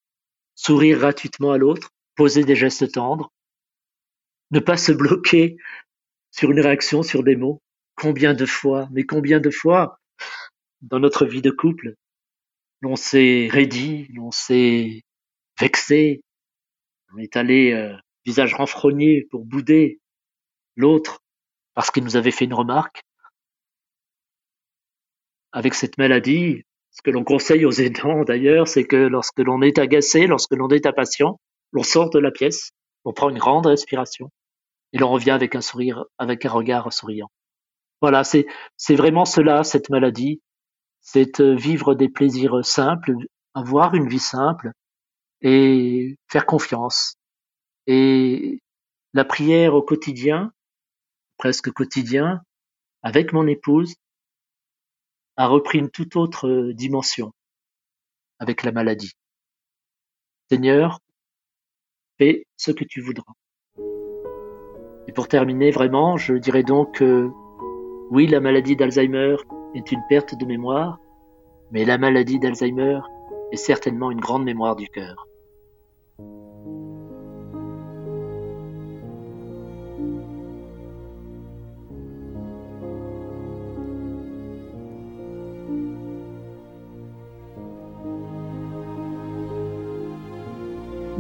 [0.56, 3.32] sourire gratuitement à l'autre, poser des gestes tendres,
[4.52, 5.58] ne pas se bloquer
[6.32, 7.62] sur une réaction, sur des mots.
[7.96, 10.00] Combien de fois, mais combien de fois
[10.82, 11.96] dans notre vie de couple,
[12.82, 15.02] l'on s'est raidi, l'on s'est
[15.60, 16.22] vexé,
[17.14, 17.96] on est allé euh,
[18.26, 20.00] visage renfrogné pour bouder
[20.76, 21.20] l'autre
[21.74, 23.04] parce qu'il nous avait fait une remarque.
[25.52, 26.64] Avec cette maladie,
[26.96, 30.70] ce que l'on conseille aux aidants d'ailleurs, c'est que lorsque l'on est agacé, lorsque l'on
[30.70, 31.39] est impatient,
[31.74, 32.72] l'on sort de la pièce,
[33.04, 34.32] on prend une grande respiration
[34.93, 37.30] et l'on revient avec un sourire, avec un regard souriant.
[38.02, 38.46] Voilà, c'est,
[38.91, 40.41] vraiment cela, cette maladie.
[41.02, 43.14] C'est euh, vivre des plaisirs simples,
[43.54, 44.72] avoir une vie simple
[45.41, 47.16] et faire confiance.
[47.88, 48.62] Et
[49.14, 50.52] la prière au quotidien,
[51.38, 52.41] presque quotidien,
[53.04, 53.96] avec mon épouse,
[55.38, 57.32] a repris une toute autre euh, dimension
[58.40, 59.14] avec la maladie.
[60.50, 61.00] Seigneur,
[62.18, 63.34] fais ce que tu voudras.
[65.08, 67.30] Et pour terminer, vraiment, je dirais donc que
[68.12, 69.38] oui, la maladie d'Alzheimer
[69.74, 71.00] est une perte de mémoire,
[71.72, 73.00] mais la maladie d'Alzheimer
[73.52, 75.28] est certainement une grande mémoire du cœur.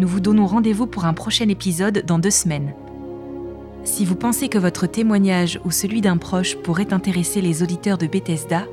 [0.05, 2.75] Nous vous donnons rendez-vous pour un prochain épisode dans deux semaines.
[3.83, 8.05] Si vous pensez que votre témoignage ou celui d'un proche pourrait intéresser les auditeurs de
[8.05, 8.67] Bethesda,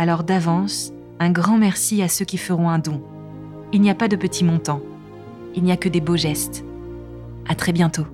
[0.00, 3.02] Alors d'avance, un grand merci à ceux qui feront un don.
[3.70, 4.80] Il n'y a pas de petits montants.
[5.54, 6.64] Il n'y a que des beaux gestes.
[7.46, 8.06] À très bientôt.